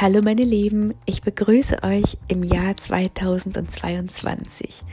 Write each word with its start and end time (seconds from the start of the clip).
Hallo 0.00 0.22
meine 0.22 0.44
Lieben, 0.44 0.94
ich 1.06 1.22
begrüße 1.22 1.82
euch 1.82 2.18
im 2.28 2.44
Jahr 2.44 2.76
2022. 2.76 4.84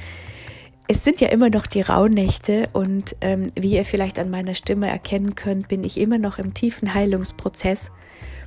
Es 0.87 1.03
sind 1.03 1.21
ja 1.21 1.27
immer 1.27 1.51
noch 1.51 1.67
die 1.67 1.81
Rauhnächte 1.81 2.69
und 2.73 3.15
ähm, 3.21 3.45
wie 3.53 3.75
ihr 3.75 3.85
vielleicht 3.85 4.17
an 4.17 4.31
meiner 4.31 4.55
Stimme 4.55 4.89
erkennen 4.89 5.35
könnt, 5.35 5.67
bin 5.67 5.83
ich 5.83 5.99
immer 5.99 6.17
noch 6.17 6.39
im 6.39 6.55
tiefen 6.55 6.95
Heilungsprozess. 6.95 7.91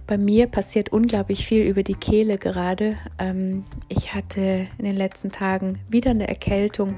Bei 0.09 0.19
mir 0.19 0.49
passiert 0.49 0.89
unglaublich 0.89 1.47
viel 1.47 1.63
über 1.63 1.85
die 1.85 1.95
Kehle 1.95 2.39
gerade. 2.39 2.97
Ähm, 3.21 3.63
ich 3.89 4.13
hatte 4.13 4.67
in 4.79 4.85
den 4.85 4.97
letzten 4.97 5.31
Tagen 5.31 5.79
wieder 5.89 6.11
eine 6.11 6.27
Erkältung 6.27 6.97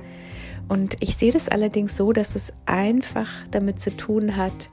und 0.71 0.97
ich 1.01 1.17
sehe 1.17 1.33
das 1.33 1.51
allerdings 1.51 1.99
so, 1.99 2.15
dass 2.15 2.35
es 2.35 2.55
einfach 2.65 3.29
damit 3.51 3.79
zu 3.79 3.95
tun 3.95 4.37
hat, 4.37 4.71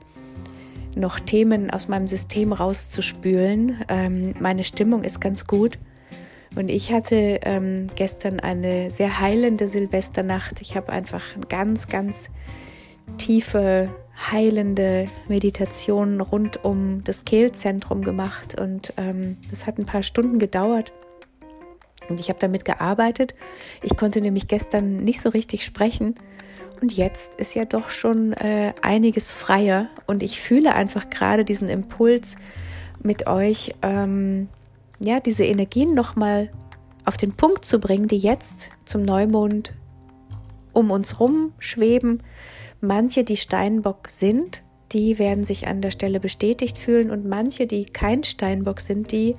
noch 0.96 1.20
Themen 1.20 1.70
aus 1.70 1.88
meinem 1.88 2.06
System 2.06 2.52
rauszuspülen. 2.52 3.84
Ähm, 3.88 4.34
meine 4.40 4.64
Stimmung 4.64 5.04
ist 5.04 5.20
ganz 5.20 5.46
gut. 5.46 5.78
Und 6.56 6.68
ich 6.70 6.92
hatte 6.92 7.40
ähm, 7.42 7.86
gestern 7.94 8.40
eine 8.40 8.90
sehr 8.90 9.20
heilende 9.20 9.68
Silvesternacht. 9.68 10.60
Ich 10.60 10.76
habe 10.76 10.90
einfach 10.90 11.22
ganz, 11.48 11.88
ganz 11.88 12.30
tiefe, 13.18 13.90
heilende 14.32 15.08
Meditation 15.28 16.20
rund 16.20 16.64
um 16.64 17.04
das 17.04 17.24
Kehlzentrum 17.24 18.02
gemacht. 18.02 18.58
Und 18.60 18.92
ähm, 18.96 19.36
das 19.50 19.66
hat 19.66 19.78
ein 19.78 19.86
paar 19.86 20.02
Stunden 20.02 20.38
gedauert. 20.38 20.92
Und 22.08 22.20
ich 22.20 22.28
habe 22.28 22.38
damit 22.38 22.64
gearbeitet. 22.64 23.34
Ich 23.82 23.96
konnte 23.96 24.20
nämlich 24.20 24.48
gestern 24.48 25.04
nicht 25.04 25.20
so 25.20 25.28
richtig 25.28 25.64
sprechen. 25.64 26.14
Und 26.80 26.96
jetzt 26.96 27.34
ist 27.36 27.54
ja 27.54 27.64
doch 27.64 27.90
schon 27.90 28.32
äh, 28.34 28.72
einiges 28.82 29.32
freier 29.32 29.88
und 30.06 30.22
ich 30.22 30.40
fühle 30.40 30.74
einfach 30.74 31.10
gerade 31.10 31.44
diesen 31.44 31.68
Impuls 31.68 32.36
mit 33.02 33.26
euch, 33.26 33.74
ähm, 33.82 34.48
ja, 35.00 35.20
diese 35.20 35.44
Energien 35.44 35.94
nochmal 35.94 36.50
auf 37.04 37.16
den 37.16 37.32
Punkt 37.32 37.64
zu 37.64 37.80
bringen, 37.80 38.06
die 38.06 38.18
jetzt 38.18 38.70
zum 38.84 39.02
Neumond 39.02 39.74
um 40.72 40.90
uns 40.90 41.18
rum 41.18 41.52
schweben. 41.58 42.22
Manche, 42.80 43.24
die 43.24 43.36
Steinbock 43.36 44.08
sind, 44.08 44.62
die 44.92 45.18
werden 45.18 45.44
sich 45.44 45.66
an 45.66 45.80
der 45.80 45.90
Stelle 45.90 46.20
bestätigt 46.20 46.78
fühlen 46.78 47.10
und 47.10 47.26
manche, 47.26 47.66
die 47.66 47.84
kein 47.84 48.24
Steinbock 48.24 48.80
sind, 48.80 49.10
die 49.10 49.36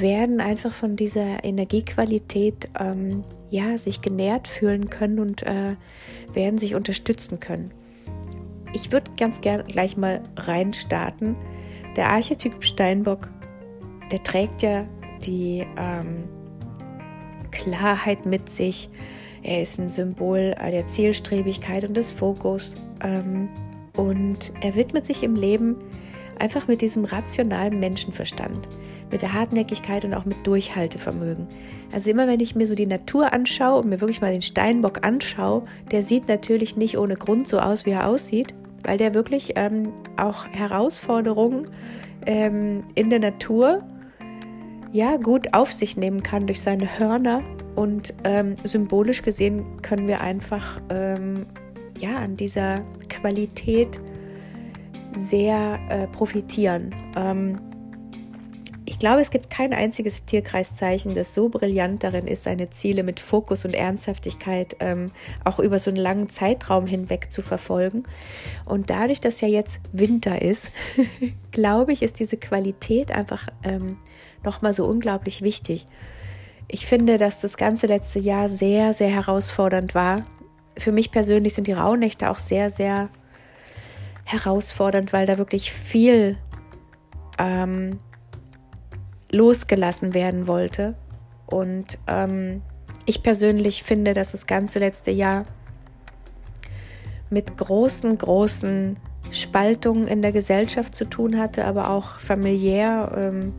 werden 0.00 0.40
einfach 0.40 0.72
von 0.72 0.96
dieser 0.96 1.44
Energiequalität 1.44 2.68
ähm, 2.78 3.24
ja 3.50 3.78
sich 3.78 4.00
genährt 4.00 4.48
fühlen 4.48 4.90
können 4.90 5.18
und 5.18 5.42
äh, 5.42 5.76
werden 6.32 6.58
sich 6.58 6.74
unterstützen 6.74 7.40
können. 7.40 7.72
Ich 8.72 8.92
würde 8.92 9.10
ganz 9.18 9.40
gerne 9.40 9.64
gleich 9.64 9.96
mal 9.96 10.22
reinstarten. 10.36 11.36
Der 11.96 12.10
Archetyp 12.10 12.62
Steinbock, 12.62 13.28
der 14.10 14.22
trägt 14.22 14.62
ja 14.62 14.86
die 15.24 15.66
ähm, 15.78 16.24
Klarheit 17.50 18.26
mit 18.26 18.50
sich. 18.50 18.90
Er 19.42 19.62
ist 19.62 19.78
ein 19.78 19.88
Symbol 19.88 20.54
der 20.60 20.86
Zielstrebigkeit 20.88 21.84
und 21.84 21.96
des 21.96 22.12
Fokus. 22.12 22.74
Ähm, 23.02 23.48
und 23.96 24.52
er 24.60 24.74
widmet 24.74 25.06
sich 25.06 25.22
im 25.22 25.36
Leben 25.36 25.76
einfach 26.38 26.68
mit 26.68 26.80
diesem 26.80 27.04
rationalen 27.04 27.78
Menschenverstand, 27.80 28.68
mit 29.10 29.22
der 29.22 29.32
Hartnäckigkeit 29.32 30.04
und 30.04 30.14
auch 30.14 30.24
mit 30.24 30.46
Durchhaltevermögen. 30.46 31.46
Also 31.92 32.10
immer 32.10 32.26
wenn 32.26 32.40
ich 32.40 32.54
mir 32.54 32.66
so 32.66 32.74
die 32.74 32.86
Natur 32.86 33.32
anschaue 33.32 33.80
und 33.80 33.88
mir 33.88 34.00
wirklich 34.00 34.20
mal 34.20 34.32
den 34.32 34.42
Steinbock 34.42 35.06
anschaue, 35.06 35.64
der 35.90 36.02
sieht 36.02 36.28
natürlich 36.28 36.76
nicht 36.76 36.98
ohne 36.98 37.16
Grund 37.16 37.48
so 37.48 37.58
aus, 37.58 37.86
wie 37.86 37.90
er 37.90 38.06
aussieht, 38.08 38.54
weil 38.84 38.98
der 38.98 39.14
wirklich 39.14 39.52
ähm, 39.56 39.92
auch 40.16 40.46
Herausforderungen 40.46 41.68
ähm, 42.26 42.84
in 42.94 43.10
der 43.10 43.20
Natur 43.20 43.82
ja 44.92 45.16
gut 45.16 45.52
auf 45.52 45.72
sich 45.72 45.96
nehmen 45.96 46.22
kann 46.22 46.46
durch 46.46 46.60
seine 46.60 46.98
Hörner 46.98 47.42
und 47.74 48.14
ähm, 48.24 48.54
symbolisch 48.64 49.22
gesehen 49.22 49.82
können 49.82 50.08
wir 50.08 50.20
einfach 50.20 50.80
ähm, 50.88 51.46
ja, 51.98 52.16
an 52.16 52.36
dieser 52.36 52.80
Qualität 53.08 54.00
sehr 55.16 55.78
äh, 55.88 56.06
profitieren. 56.06 56.94
Ähm, 57.16 57.60
ich 58.88 59.00
glaube, 59.00 59.20
es 59.20 59.30
gibt 59.30 59.50
kein 59.50 59.74
einziges 59.74 60.26
Tierkreiszeichen, 60.26 61.14
das 61.14 61.34
so 61.34 61.48
brillant 61.48 62.04
darin 62.04 62.28
ist, 62.28 62.44
seine 62.44 62.70
Ziele 62.70 63.02
mit 63.02 63.18
Fokus 63.18 63.64
und 63.64 63.74
Ernsthaftigkeit 63.74 64.76
ähm, 64.78 65.10
auch 65.44 65.58
über 65.58 65.80
so 65.80 65.90
einen 65.90 65.98
langen 65.98 66.28
Zeitraum 66.28 66.86
hinweg 66.86 67.32
zu 67.32 67.42
verfolgen. 67.42 68.04
Und 68.64 68.90
dadurch, 68.90 69.20
dass 69.20 69.40
ja 69.40 69.48
jetzt 69.48 69.80
Winter 69.92 70.40
ist, 70.40 70.70
glaube 71.50 71.92
ich, 71.92 72.02
ist 72.02 72.20
diese 72.20 72.36
Qualität 72.36 73.10
einfach 73.10 73.48
ähm, 73.64 73.98
nochmal 74.44 74.72
so 74.72 74.86
unglaublich 74.86 75.42
wichtig. 75.42 75.86
Ich 76.68 76.86
finde, 76.86 77.18
dass 77.18 77.40
das 77.40 77.56
ganze 77.56 77.88
letzte 77.88 78.20
Jahr 78.20 78.48
sehr, 78.48 78.94
sehr 78.94 79.10
herausfordernd 79.10 79.96
war 79.96 80.22
für 80.78 80.92
mich 80.92 81.10
persönlich 81.10 81.54
sind 81.54 81.66
die 81.66 81.72
Rauhnächte 81.72 82.30
auch 82.30 82.38
sehr, 82.38 82.70
sehr 82.70 83.08
herausfordernd, 84.26 85.12
weil 85.12 85.26
da 85.26 85.38
wirklich 85.38 85.72
viel 85.72 86.36
ähm, 87.38 87.98
losgelassen 89.30 90.14
werden 90.14 90.46
wollte. 90.46 90.94
Und 91.46 91.98
ähm, 92.06 92.62
ich 93.06 93.22
persönlich 93.22 93.84
finde, 93.84 94.12
dass 94.12 94.32
das 94.32 94.46
ganze 94.46 94.80
letzte 94.80 95.12
Jahr 95.12 95.46
mit 97.30 97.56
großen, 97.56 98.18
großen 98.18 98.98
Spaltungen 99.30 100.08
in 100.08 100.22
der 100.22 100.32
Gesellschaft 100.32 100.94
zu 100.94 101.04
tun 101.04 101.38
hatte, 101.38 101.64
aber 101.64 101.90
auch 101.90 102.18
familiär. 102.18 103.12
Ähm, 103.16 103.54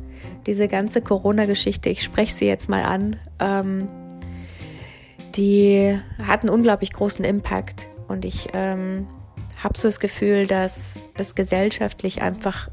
diese 0.45 0.67
ganze 0.67 1.01
Corona-Geschichte, 1.01 1.89
ich 1.89 2.03
spreche 2.03 2.33
sie 2.33 2.45
jetzt 2.45 2.67
mal 2.67 2.83
an, 2.83 3.17
ähm, 3.39 3.87
die 5.35 5.97
hat 6.25 6.41
einen 6.41 6.49
unglaublich 6.49 6.91
großen 6.91 7.23
Impact. 7.23 7.87
Und 8.07 8.25
ich 8.25 8.49
ähm, 8.53 9.07
habe 9.63 9.77
so 9.77 9.87
das 9.87 9.99
Gefühl, 9.99 10.47
dass 10.47 10.99
es 11.15 11.35
gesellschaftlich 11.35 12.21
einfach 12.21 12.69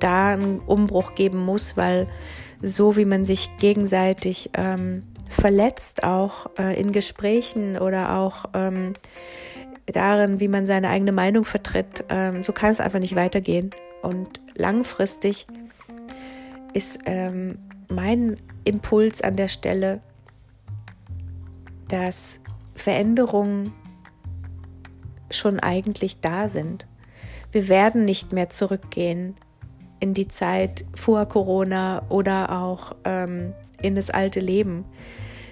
da 0.00 0.32
einen 0.32 0.60
Umbruch 0.60 1.14
geben 1.14 1.44
muss, 1.44 1.76
weil 1.76 2.08
so 2.62 2.96
wie 2.96 3.04
man 3.04 3.24
sich 3.24 3.50
gegenseitig 3.58 4.50
ähm, 4.54 5.04
verletzt, 5.28 6.04
auch 6.04 6.50
äh, 6.58 6.78
in 6.78 6.92
Gesprächen 6.92 7.78
oder 7.78 8.16
auch 8.16 8.46
ähm, 8.54 8.94
darin, 9.86 10.40
wie 10.40 10.48
man 10.48 10.66
seine 10.66 10.88
eigene 10.88 11.12
Meinung 11.12 11.44
vertritt, 11.44 12.04
ähm, 12.08 12.42
so 12.42 12.52
kann 12.52 12.70
es 12.70 12.80
einfach 12.80 13.00
nicht 13.00 13.16
weitergehen. 13.16 13.70
Und 14.02 14.40
langfristig 14.54 15.46
ist 16.72 17.00
ähm, 17.06 17.58
mein 17.88 18.36
Impuls 18.64 19.20
an 19.20 19.36
der 19.36 19.48
Stelle, 19.48 20.00
dass 21.88 22.40
Veränderungen 22.74 23.72
schon 25.36 25.60
eigentlich 25.60 26.20
da 26.20 26.48
sind. 26.48 26.86
Wir 27.52 27.68
werden 27.68 28.04
nicht 28.04 28.32
mehr 28.32 28.48
zurückgehen 28.48 29.36
in 30.00 30.14
die 30.14 30.28
Zeit 30.28 30.84
vor 30.94 31.26
Corona 31.26 32.02
oder 32.08 32.60
auch 32.60 32.96
ähm, 33.04 33.52
in 33.80 33.94
das 33.94 34.10
alte 34.10 34.40
Leben. 34.40 34.84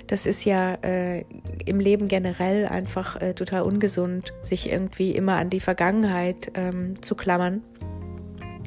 Das 0.09 0.27
ist 0.27 0.45
ja 0.45 0.75
äh, 0.83 1.25
im 1.65 1.81
Leben 1.81 2.09
generell 2.09 2.67
einfach 2.67 3.21
äh, 3.21 3.35
total 3.35 3.63
ungesund, 3.63 4.33
sich 4.43 4.71
irgendwie 4.71 5.13
immer 5.13 5.37
an 5.37 5.49
die 5.49 5.61
Vergangenheit 5.61 6.51
ähm, 6.55 7.01
zu 7.01 7.15
klammern, 7.15 7.63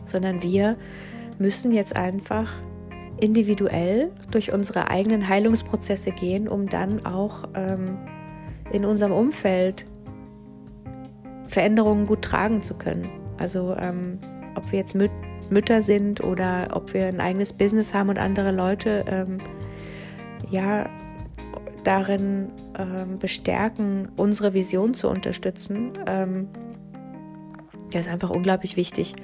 sondern 0.05 0.41
wir 0.41 0.77
müssen 1.37 1.71
jetzt 1.71 1.95
einfach 1.95 2.51
individuell 3.19 4.11
durch 4.31 4.53
unsere 4.53 4.89
eigenen 4.89 5.27
Heilungsprozesse 5.27 6.11
gehen, 6.11 6.47
um 6.47 6.67
dann 6.67 7.05
auch 7.05 7.47
ähm, 7.53 7.97
in 8.71 8.85
unserem 8.85 9.11
Umfeld 9.11 9.85
Veränderungen 11.55 12.05
gut 12.05 12.21
tragen 12.21 12.61
zu 12.61 12.73
können. 12.73 13.07
Also 13.37 13.77
ähm, 13.79 14.19
ob 14.55 14.69
wir 14.73 14.79
jetzt 14.79 14.93
Müt 14.93 15.11
Mütter 15.49 15.81
sind 15.81 16.21
oder 16.21 16.67
ob 16.73 16.93
wir 16.93 17.05
ein 17.05 17.21
eigenes 17.21 17.53
Business 17.53 17.93
haben 17.93 18.09
und 18.09 18.17
andere 18.17 18.51
Leute 18.51 19.05
ähm, 19.07 19.37
ja 20.49 20.89
darin 21.85 22.49
ähm, 22.77 23.19
bestärken, 23.19 24.09
unsere 24.17 24.53
Vision 24.53 24.93
zu 24.93 25.07
unterstützen. 25.07 25.93
Ähm, 26.07 26.49
das 27.93 28.07
ist 28.07 28.11
einfach 28.11 28.31
unglaublich 28.31 28.75
wichtig, 28.75 29.15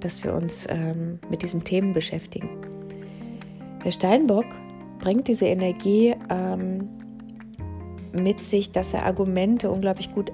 dass 0.00 0.24
wir 0.24 0.34
uns 0.34 0.66
ähm, 0.68 1.20
mit 1.30 1.42
diesen 1.42 1.62
Themen 1.62 1.92
beschäftigen. 1.92 2.48
Der 3.84 3.92
Steinbock 3.92 4.46
bringt 4.98 5.28
diese 5.28 5.46
Energie 5.46 6.16
ähm, 6.30 6.88
mit 8.12 8.40
sich, 8.40 8.72
dass 8.72 8.92
er 8.92 9.04
Argumente 9.04 9.70
unglaublich 9.70 10.10
gut 10.10 10.32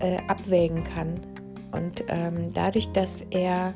äh, 0.00 0.18
abwägen 0.28 0.84
kann. 0.84 1.20
Und 1.72 2.04
ähm, 2.08 2.52
dadurch, 2.52 2.92
dass 2.92 3.20
er 3.30 3.74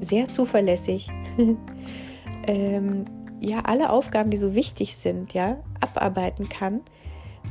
sehr 0.00 0.28
zuverlässig 0.28 1.08
ähm, 2.46 3.04
ja 3.40 3.60
alle 3.60 3.90
Aufgaben, 3.90 4.30
die 4.30 4.36
so 4.36 4.54
wichtig 4.54 4.96
sind, 4.96 5.32
ja, 5.34 5.58
abarbeiten 5.80 6.48
kann, 6.48 6.80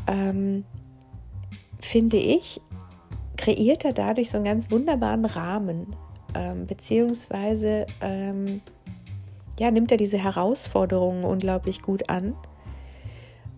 ähm, 0.08 0.66
finde 1.80 2.18
ich, 2.18 2.62
kreiert 3.38 3.86
er 3.86 3.94
dadurch 3.94 4.30
so 4.30 4.38
einen 4.38 4.46
ganz 4.46 4.70
wunderbaren 4.70 5.26
Rahmen, 5.26 5.96
ähm, 6.36 6.68
beziehungsweise 6.68 7.88
ähm, 8.02 8.62
ja, 9.60 9.72
nimmt 9.72 9.92
er 9.92 9.98
diese 9.98 10.18
Herausforderungen 10.18 11.24
unglaublich 11.24 11.82
gut 11.82 12.10
an 12.10 12.36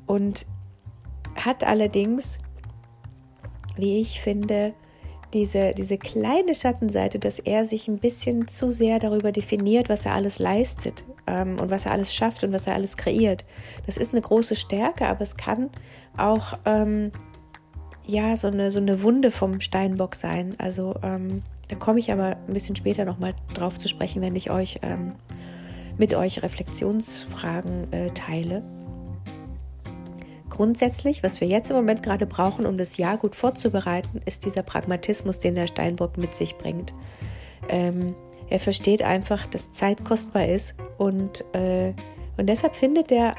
und 0.06 0.46
hat 1.36 1.64
allerdings, 1.64 2.40
wie 3.76 4.00
ich 4.00 4.22
finde, 4.22 4.74
diese, 5.34 5.74
diese 5.74 5.98
kleine 5.98 6.54
Schattenseite, 6.54 7.18
dass 7.18 7.40
er 7.40 7.66
sich 7.66 7.88
ein 7.88 7.98
bisschen 7.98 8.48
zu 8.48 8.72
sehr 8.72 9.00
darüber 9.00 9.32
definiert, 9.32 9.90
was 9.90 10.06
er 10.06 10.14
alles 10.14 10.40
leistet 10.40 11.06
ähm, 11.26 11.60
und 11.60 11.72
was 11.72 11.86
er 11.86 11.92
alles 11.92 12.14
schafft 12.14 12.44
und 12.44 12.54
was 12.54 12.68
er 12.68 12.76
alles 12.76 12.98
kreiert. 12.98 13.44
Das 13.86 13.98
ist 13.98 14.14
eine 14.14 14.22
große 14.22 14.56
Stärke, 14.56 15.08
aber 15.08 15.22
es 15.22 15.36
kann 15.36 15.72
auch 16.18 16.54
ähm, 16.66 17.12
ja 18.06 18.38
so 18.38 18.48
eine, 18.48 18.70
so 18.70 18.80
eine 18.80 19.02
Wunde 19.02 19.32
vom 19.32 19.60
Steinbock 19.60 20.16
sein. 20.16 20.56
Also 20.60 20.96
ähm, 21.02 21.42
da 21.68 21.76
komme 21.76 22.00
ich 22.00 22.12
aber 22.12 22.38
ein 22.48 22.54
bisschen 22.54 22.76
später 22.76 23.04
nochmal 23.04 23.34
drauf 23.56 23.80
zu 23.80 23.88
sprechen, 23.88 24.22
wenn 24.22 24.36
ich 24.36 24.52
euch 24.52 24.80
ähm, 24.84 25.16
mit 25.98 26.14
euch 26.14 26.44
Reflexionsfragen 26.44 27.92
äh, 27.92 28.12
teile. 28.12 28.64
Grundsätzlich, 30.54 31.24
was 31.24 31.42
wir 31.42 31.48
jetzt 31.48 31.72
im 31.72 31.78
Moment 31.78 32.04
gerade 32.04 32.28
brauchen, 32.28 32.68
um 32.68 32.78
das 32.78 32.98
Jahr 32.98 33.18
gut 33.18 33.36
vorzubereiten, 33.36 34.22
ist 34.28 34.46
dieser 34.46 34.62
Pragmatismus, 34.62 35.40
den 35.40 35.56
der 35.56 35.66
Steinbock 35.66 36.16
mit 36.20 36.36
sich 36.36 36.60
bringt. 36.60 36.94
Ähm, 37.70 38.14
er 38.52 38.60
versteht 38.60 39.02
einfach, 39.02 39.48
dass 39.48 39.72
Zeit 39.72 40.06
kostbar 40.06 40.46
ist 40.48 40.76
und, 41.00 41.44
äh, 41.56 41.96
und 42.38 42.48
deshalb 42.48 42.76
findet 42.76 43.12
er 43.12 43.34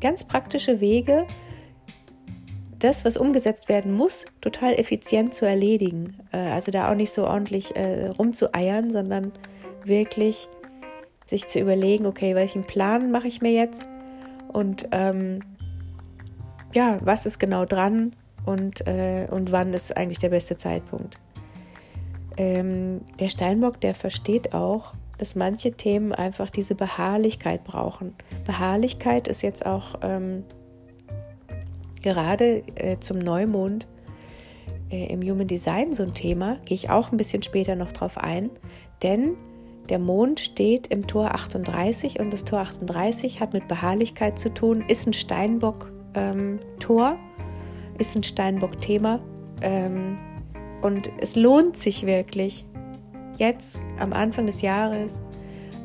ganz 0.00 0.24
praktische 0.24 0.80
Wege, 0.80 1.28
das, 2.80 3.04
was 3.04 3.16
umgesetzt 3.16 3.68
werden 3.68 3.92
muss, 3.92 4.24
total 4.40 4.74
effizient 4.74 5.34
zu 5.34 5.46
erledigen. 5.46 6.18
Äh, 6.32 6.38
also 6.38 6.72
da 6.72 6.90
auch 6.90 6.96
nicht 6.96 7.12
so 7.12 7.28
ordentlich 7.28 7.76
äh, 7.76 8.08
rumzueiern, 8.08 8.90
sondern 8.90 9.30
wirklich 9.84 10.48
sich 11.26 11.46
zu 11.46 11.60
überlegen, 11.60 12.06
okay, 12.06 12.34
welchen 12.34 12.64
Plan 12.64 13.12
mache 13.12 13.28
ich 13.28 13.40
mir 13.40 13.52
jetzt 13.52 13.86
und 14.52 14.88
ähm, 14.90 15.38
ja, 16.76 16.98
was 17.00 17.24
ist 17.24 17.38
genau 17.38 17.64
dran 17.64 18.14
und, 18.44 18.86
äh, 18.86 19.26
und 19.30 19.50
wann 19.50 19.72
ist 19.72 19.96
eigentlich 19.96 20.18
der 20.18 20.28
beste 20.28 20.58
Zeitpunkt. 20.58 21.18
Ähm, 22.36 23.00
der 23.18 23.30
Steinbock, 23.30 23.80
der 23.80 23.94
versteht 23.94 24.52
auch, 24.52 24.92
dass 25.16 25.34
manche 25.34 25.72
Themen 25.72 26.12
einfach 26.12 26.50
diese 26.50 26.74
Beharrlichkeit 26.74 27.64
brauchen. 27.64 28.14
Beharrlichkeit 28.44 29.26
ist 29.26 29.40
jetzt 29.40 29.64
auch 29.64 29.94
ähm, 30.02 30.44
gerade 32.02 32.62
äh, 32.74 32.98
zum 33.00 33.20
Neumond 33.20 33.86
äh, 34.90 35.06
im 35.06 35.22
Human 35.22 35.46
Design 35.46 35.94
so 35.94 36.02
ein 36.02 36.12
Thema, 36.12 36.58
gehe 36.66 36.74
ich 36.74 36.90
auch 36.90 37.10
ein 37.10 37.16
bisschen 37.16 37.42
später 37.42 37.74
noch 37.74 37.90
drauf 37.90 38.18
ein, 38.18 38.50
denn 39.02 39.34
der 39.88 39.98
Mond 39.98 40.40
steht 40.40 40.88
im 40.88 41.06
Tor 41.06 41.34
38 41.34 42.20
und 42.20 42.34
das 42.34 42.44
Tor 42.44 42.58
38 42.58 43.40
hat 43.40 43.54
mit 43.54 43.66
Beharrlichkeit 43.66 44.38
zu 44.38 44.52
tun, 44.52 44.84
ist 44.86 45.06
ein 45.06 45.14
Steinbock 45.14 45.95
ähm, 46.16 46.58
Tor, 46.80 47.16
ist 47.98 48.16
ein 48.16 48.22
Steinbock-Thema. 48.22 49.20
Ähm, 49.62 50.18
und 50.82 51.10
es 51.20 51.36
lohnt 51.36 51.76
sich 51.76 52.04
wirklich, 52.06 52.66
jetzt 53.38 53.80
am 53.98 54.12
Anfang 54.12 54.46
des 54.46 54.62
Jahres 54.62 55.22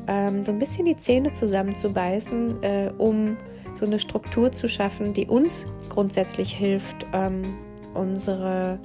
ähm, 0.06 0.44
so 0.44 0.52
ein 0.52 0.58
bisschen 0.58 0.84
die 0.84 0.96
Zähne 0.96 1.32
zusammenzubeißen, 1.32 2.62
äh, 2.62 2.92
um 2.98 3.36
so 3.74 3.86
eine 3.86 3.98
Struktur 3.98 4.52
zu 4.52 4.68
schaffen, 4.68 5.12
die 5.14 5.26
uns 5.26 5.66
grundsätzlich 5.88 6.54
hilft, 6.54 7.06
ähm, 7.12 7.58
unsere, 7.94 8.78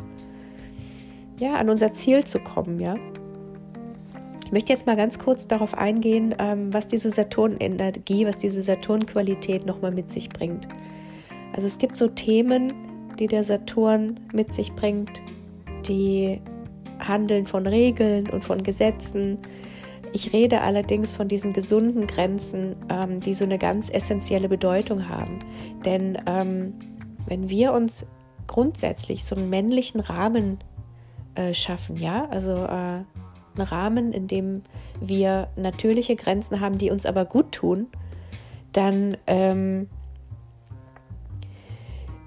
ja, 1.40 1.56
an 1.56 1.70
unser 1.70 1.94
Ziel 1.94 2.24
zu 2.24 2.40
kommen, 2.40 2.80
ja. 2.80 2.96
Ich 4.46 4.52
möchte 4.54 4.72
jetzt 4.72 4.86
mal 4.86 4.96
ganz 4.96 5.20
kurz 5.20 5.46
darauf 5.46 5.78
eingehen, 5.78 6.34
ähm, 6.40 6.74
was 6.74 6.88
diese 6.88 7.10
Saturn-Energie, 7.10 8.26
was 8.26 8.38
diese 8.38 8.62
Saturn-Qualität 8.62 9.66
nochmal 9.66 9.92
mit 9.92 10.10
sich 10.10 10.30
bringt. 10.30 10.68
Also 11.57 11.65
es 11.65 11.80
gibt 11.80 11.98
so 11.98 12.07
Themen, 12.07 12.71
die 13.18 13.25
der 13.25 13.44
Saturn 13.44 14.19
mit 14.31 14.54
sich 14.54 14.74
bringt, 14.74 15.24
die 15.88 16.39
handeln 17.00 17.48
von 17.48 17.65
Regeln 17.65 18.30
und 18.30 18.45
von 18.45 18.62
Gesetzen. 18.62 19.39
Ich 20.13 20.33
rede 20.33 20.62
allerdings 20.62 21.13
von 21.13 21.27
diesen 21.27 21.54
gesunden 21.54 22.06
Grenzen, 22.06 22.75
ähm, 22.89 23.21
die 23.21 23.33
so 23.33 23.44
eine 23.44 23.57
ganz 23.57 23.89
essentielle 23.89 24.48
Bedeutung 24.50 25.09
haben. 25.09 25.39
Denn 25.83 26.19
ähm, 26.27 26.75
wenn 27.25 27.50
wir 27.50 27.74
uns 27.74 28.06
grundsätzlich 28.45 29.25
so 29.25 29.36
einen 29.36 29.50
männlichen 29.50 30.00
Rahmen 30.00 30.59
äh, 31.33 31.56
schaffen, 31.56 31.98
ja, 31.98 32.27
also 32.30 32.51
äh, 32.51 32.68
einen 32.68 33.06
Rahmen, 33.57 34.13
in 34.13 34.27
dem 34.27 34.62
wir 35.01 35.48
natürliche 35.56 36.15
Grenzen 36.15 36.59
haben, 36.59 36.77
die 36.77 36.92
uns 36.92 37.07
aber 37.07 37.25
gut 37.25 37.51
tun, 37.51 37.88
dann 38.74 39.18
ähm, 39.25 39.89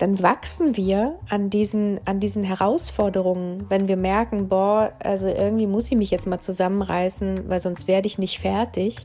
dann 0.00 0.23
wachsen 0.23 0.79
wir 0.79 1.19
an 1.29 1.50
diesen, 1.50 2.00
an 2.06 2.20
diesen 2.20 2.43
Herausforderungen, 2.43 3.67
wenn 3.69 3.87
wir 3.87 3.99
merken, 3.99 4.49
boah, 4.49 4.93
also 4.99 5.26
irgendwie 5.26 5.67
muss 5.67 5.91
ich 5.91 5.99
mich 5.99 6.11
jetzt 6.11 6.26
mal 6.26 6.41
zusammenreißen, 6.41 7.50
weil 7.50 7.61
sonst 7.61 7.87
werde 7.87 8.06
ich 8.06 8.17
nicht 8.17 8.38
fertig. 8.38 8.97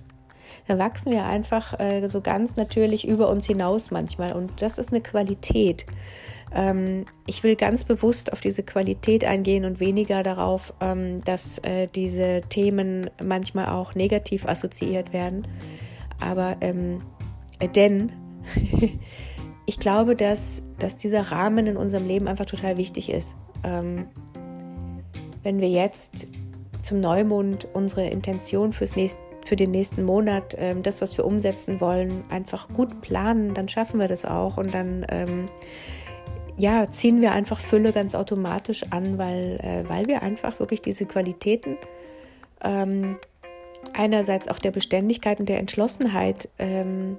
Dann 0.70 0.80
wachsen 0.80 1.12
wir 1.12 1.26
einfach 1.26 1.78
äh, 1.82 2.08
so 2.08 2.22
ganz 2.22 2.56
natürlich 2.56 3.06
über 3.06 3.28
uns 3.28 3.46
hinaus 3.46 3.92
manchmal. 3.92 4.32
Und 4.32 4.62
das 4.62 4.78
ist 4.78 4.94
eine 4.94 5.02
Qualität. 5.02 5.86
Ähm, 6.54 7.04
ich 7.28 7.44
will 7.44 7.58
ganz 7.58 7.84
bewusst 7.84 8.32
auf 8.32 8.40
diese 8.40 8.64
Qualität 8.64 9.26
eingehen 9.26 9.66
und 9.66 9.82
weniger 9.82 10.24
darauf, 10.24 10.74
ähm, 10.80 11.22
dass 11.26 11.58
äh, 11.58 11.90
diese 11.94 12.40
Themen 12.48 13.10
manchmal 13.22 13.68
auch 13.68 13.96
negativ 13.96 14.48
assoziiert 14.48 15.12
werden. 15.12 15.46
Aber 16.22 16.56
ähm, 16.62 17.02
äh, 17.60 17.68
denn 17.68 18.14
ich 19.66 19.80
glaube, 19.80 20.16
dass, 20.16 20.64
dass 20.80 20.98
dieser 20.98 21.32
Rahmen 21.32 21.68
in 21.68 21.78
unserem 21.78 22.06
Leben 22.06 22.28
einfach 22.28 22.46
total 22.46 22.78
wichtig 22.78 23.10
ist. 23.10 23.36
Ähm, 23.64 24.08
wenn 25.44 25.60
wir 25.60 25.70
jetzt 25.70 26.28
zum 26.82 27.00
Neumond 27.00 27.68
unsere 27.74 28.08
Intention 28.08 28.74
fürs 28.74 28.96
nächste, 28.96 29.20
für 29.46 29.56
den 29.56 29.72
nächsten 29.72 30.04
Monat, 30.04 30.56
ähm, 30.58 30.82
das, 30.82 31.02
was 31.02 31.18
wir 31.18 31.26
umsetzen 31.26 31.80
wollen, 31.80 32.24
einfach 32.30 32.68
gut 32.70 33.02
planen, 33.02 33.54
dann 33.54 33.70
schaffen 33.70 34.00
wir 34.00 34.08
das 34.08 34.26
auch 34.26 34.58
und 34.58 34.74
dann 34.74 35.06
ähm, 35.10 35.46
ja, 36.58 36.90
ziehen 36.90 37.22
wir 37.22 37.32
einfach 37.32 37.60
Fülle 37.60 37.92
ganz 37.92 38.16
automatisch 38.16 38.84
an, 38.90 39.18
weil, 39.18 39.60
äh, 39.62 39.88
weil 39.88 40.08
wir 40.08 40.24
einfach 40.24 40.60
wirklich 40.60 40.82
diese 40.82 41.06
Qualitäten 41.06 41.78
ähm, 42.64 43.18
einerseits 43.94 44.48
auch 44.48 44.60
der 44.60 44.72
Beständigkeit 44.72 45.40
und 45.40 45.50
der 45.50 45.60
Entschlossenheit 45.60 46.50
ähm, 46.58 47.18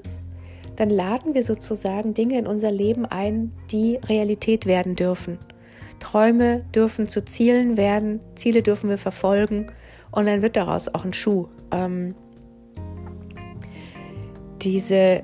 dann 0.75 0.89
laden 0.89 1.33
wir 1.33 1.43
sozusagen 1.43 2.13
Dinge 2.13 2.39
in 2.39 2.47
unser 2.47 2.71
Leben 2.71 3.05
ein, 3.05 3.51
die 3.71 3.97
Realität 3.97 4.65
werden 4.65 4.95
dürfen. 4.95 5.37
Träume 5.99 6.65
dürfen 6.73 7.07
zu 7.07 7.23
Zielen 7.23 7.77
werden, 7.77 8.19
Ziele 8.35 8.63
dürfen 8.63 8.89
wir 8.89 8.97
verfolgen 8.97 9.67
und 10.11 10.25
dann 10.25 10.41
wird 10.41 10.55
daraus 10.55 10.93
auch 10.93 11.05
ein 11.05 11.13
Schuh. 11.13 11.47
Ähm, 11.71 12.15
diese 14.63 15.23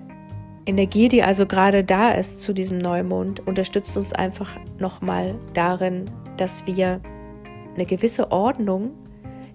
Energie, 0.65 1.07
die 1.07 1.23
also 1.23 1.45
gerade 1.45 1.83
da 1.83 2.11
ist 2.11 2.41
zu 2.41 2.53
diesem 2.53 2.77
Neumond, 2.77 3.45
unterstützt 3.47 3.95
uns 3.95 4.13
einfach 4.13 4.57
nochmal 4.79 5.35
darin, 5.53 6.05
dass 6.37 6.67
wir 6.67 6.99
eine 7.75 7.85
gewisse 7.85 8.31
Ordnung 8.31 8.91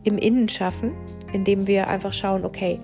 im 0.05 0.19
Innen 0.19 0.49
schaffen, 0.49 0.93
indem 1.33 1.67
wir 1.67 1.89
einfach 1.89 2.12
schauen, 2.12 2.45
okay, 2.45 2.81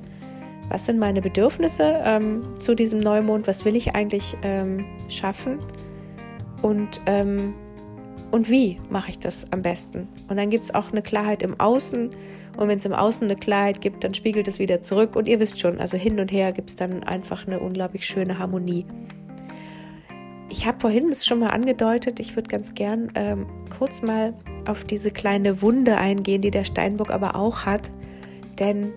was 0.69 0.85
sind 0.85 0.99
meine 0.99 1.23
Bedürfnisse 1.23 2.01
ähm, 2.05 2.43
zu 2.59 2.75
diesem 2.75 3.01
Neumond, 3.01 3.47
was 3.47 3.65
will 3.65 3.77
ich 3.77 3.95
eigentlich 3.95 4.37
ähm, 4.43 4.85
schaffen 5.09 5.59
und, 6.61 7.01
ähm, 7.07 7.55
und 8.31 8.51
wie 8.51 8.79
mache 8.91 9.11
ich 9.11 9.19
das 9.19 9.51
am 9.53 9.63
besten. 9.63 10.09
Und 10.29 10.37
dann 10.37 10.51
gibt 10.51 10.65
es 10.65 10.75
auch 10.75 10.93
eine 10.93 11.01
Klarheit 11.01 11.43
im 11.43 11.59
Außen, 11.59 12.11
und 12.59 12.67
wenn 12.67 12.79
es 12.79 12.85
im 12.85 12.93
Außen 12.93 13.25
eine 13.25 13.37
Klarheit 13.37 13.81
gibt, 13.81 14.03
dann 14.03 14.15
spiegelt 14.15 14.49
es 14.49 14.59
wieder 14.59 14.83
zurück. 14.83 15.15
Und 15.15 15.29
ihr 15.29 15.39
wisst 15.39 15.61
schon, 15.61 15.79
also 15.79 15.97
hin 15.97 16.19
und 16.19 16.33
her 16.33 16.51
gibt 16.51 16.71
es 16.71 16.77
dann 16.77 17.05
einfach 17.05 17.47
eine 17.47 17.61
unglaublich 17.61 18.05
schöne 18.05 18.41
Harmonie. 18.41 18.85
Ich 20.49 20.67
habe 20.67 20.81
vorhin 20.81 21.09
das 21.09 21.25
schon 21.25 21.39
mal 21.39 21.51
angedeutet. 21.51 22.19
Ich 22.19 22.35
würde 22.35 22.49
ganz 22.49 22.75
gern 22.75 23.13
ähm, 23.15 23.47
kurz 23.79 24.03
mal 24.03 24.35
auf 24.67 24.83
diese 24.83 25.13
kleine 25.13 25.63
Wunde 25.63 25.99
eingehen, 25.99 26.43
die 26.43 26.51
der 26.51 26.65
Steinbock 26.65 27.13
aber 27.13 27.37
auch 27.37 27.65
hat. 27.65 27.93
Denn 28.59 28.95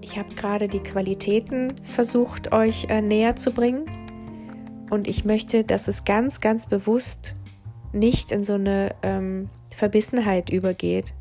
ich 0.00 0.16
habe 0.16 0.32
gerade 0.36 0.68
die 0.68 0.78
Qualitäten 0.78 1.74
versucht, 1.82 2.52
euch 2.52 2.86
äh, 2.90 3.02
näher 3.02 3.34
zu 3.34 3.50
bringen. 3.50 3.86
Und 4.88 5.08
ich 5.08 5.24
möchte, 5.24 5.64
dass 5.64 5.88
es 5.88 6.04
ganz, 6.04 6.40
ganz 6.40 6.66
bewusst 6.66 7.34
nicht 7.92 8.30
in 8.30 8.44
so 8.44 8.52
eine 8.52 8.94
ähm, 9.02 9.48
Verbissenheit 9.74 10.48
übergeht. 10.48 11.12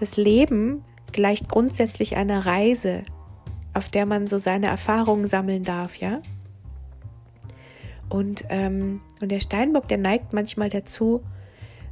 Das 0.00 0.16
Leben 0.16 0.84
gleicht 1.12 1.48
grundsätzlich 1.48 2.16
einer 2.16 2.46
Reise, 2.46 3.02
auf 3.74 3.88
der 3.88 4.06
man 4.06 4.26
so 4.26 4.38
seine 4.38 4.66
Erfahrungen 4.66 5.26
sammeln 5.26 5.64
darf, 5.64 5.96
ja. 5.96 6.20
Und, 8.08 8.44
ähm, 8.50 9.00
und 9.20 9.30
der 9.30 9.40
Steinbock, 9.40 9.88
der 9.88 9.98
neigt 9.98 10.32
manchmal 10.32 10.68
dazu, 10.68 11.22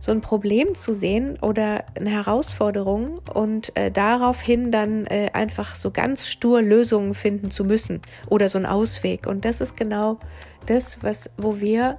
so 0.00 0.12
ein 0.12 0.22
Problem 0.22 0.74
zu 0.74 0.92
sehen 0.92 1.38
oder 1.42 1.84
eine 1.94 2.10
Herausforderung 2.10 3.20
und 3.32 3.76
äh, 3.76 3.90
daraufhin 3.90 4.70
dann 4.72 5.06
äh, 5.06 5.30
einfach 5.34 5.74
so 5.74 5.90
ganz 5.90 6.26
stur 6.26 6.62
Lösungen 6.62 7.14
finden 7.14 7.50
zu 7.50 7.64
müssen 7.64 8.00
oder 8.28 8.48
so 8.48 8.56
einen 8.58 8.66
Ausweg. 8.66 9.26
Und 9.26 9.44
das 9.44 9.60
ist 9.60 9.76
genau 9.76 10.18
das, 10.66 11.02
was, 11.02 11.30
wo 11.36 11.60
wir 11.60 11.98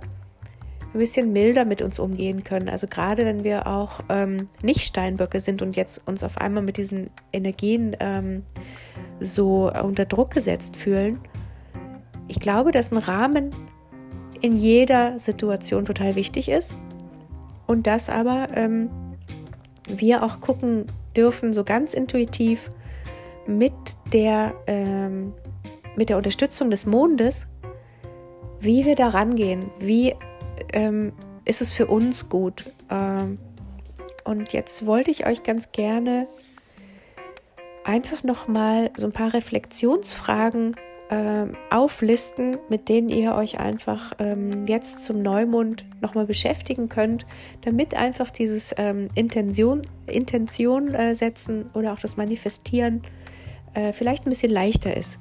ein 0.93 1.00
bisschen 1.00 1.31
milder 1.31 1.65
mit 1.65 1.81
uns 1.81 2.00
umgehen 2.00 2.43
können. 2.43 2.69
Also 2.69 2.88
gerade 2.88 3.25
wenn 3.25 3.43
wir 3.43 3.67
auch 3.67 4.01
ähm, 4.10 4.50
nicht 4.62 4.81
Steinböcke 4.81 5.39
sind 5.39 5.62
und 5.62 5.75
jetzt 5.75 6.01
uns 6.05 6.24
auf 6.24 6.38
einmal 6.38 6.63
mit 6.63 6.77
diesen 6.77 7.10
Energien 7.31 7.95
ähm, 8.00 8.43
so 9.19 9.71
unter 9.71 10.05
Druck 10.05 10.31
gesetzt 10.31 10.75
fühlen. 10.75 11.19
Ich 12.27 12.39
glaube, 12.39 12.71
dass 12.71 12.91
ein 12.91 12.98
Rahmen 12.98 13.51
in 14.41 14.57
jeder 14.57 15.17
Situation 15.19 15.86
total 15.86 16.15
wichtig 16.15 16.50
ist 16.50 16.75
und 17.67 17.88
dass 17.88 18.10
aber 18.10 18.48
ähm, 18.55 18.89
wir 19.88 20.24
auch 20.24 20.41
gucken 20.41 20.86
dürfen, 21.15 21.53
so 21.53 21.63
ganz 21.63 21.93
intuitiv 21.93 22.71
mit 23.48 23.74
der, 24.13 24.53
ähm, 24.67 25.33
mit 25.95 26.10
der 26.10 26.17
Unterstützung 26.17 26.69
des 26.69 26.86
Mondes, 26.86 27.48
wie 28.60 28.86
wir 28.86 28.95
da 28.95 29.10
rangehen, 29.10 29.71
wie 29.79 30.15
ähm, 30.74 31.13
ist 31.46 31.62
es 31.62 31.74
für 31.74 31.88
uns 31.88 32.30
gut. 32.30 32.72
Ähm, 32.89 33.39
und 34.24 34.53
jetzt 34.53 34.86
wollte 34.86 35.12
ich 35.12 35.25
euch 35.25 35.44
ganz 35.44 35.72
gerne 35.72 36.27
einfach 37.84 38.24
nochmal 38.24 38.91
so 38.96 39.08
ein 39.08 39.12
paar 39.12 39.34
Reflexionsfragen 39.34 40.75
ähm, 41.10 41.58
auflisten, 41.70 42.58
mit 42.70 42.88
denen 42.88 43.10
ihr 43.10 43.36
euch 43.36 43.60
einfach 43.60 44.13
ähm, 44.20 44.65
jetzt 44.68 45.01
zum 45.01 45.22
Neumond 45.22 45.84
nochmal 46.00 46.25
beschäftigen 46.25 46.88
könnt, 46.88 47.25
damit 47.62 47.96
einfach 47.96 48.30
dieses 48.30 48.74
ähm, 48.77 49.10
Intention, 49.15 49.82
Intention 50.08 50.94
äh, 50.94 51.13
setzen 51.13 51.70
oder 51.74 51.94
auch 51.94 52.00
das 52.00 52.15
Manifestieren 52.15 53.01
äh, 53.74 53.91
vielleicht 53.91 54.25
ein 54.25 54.30
bisschen 54.30 54.51
leichter 54.51 54.96
ist. 54.96 55.20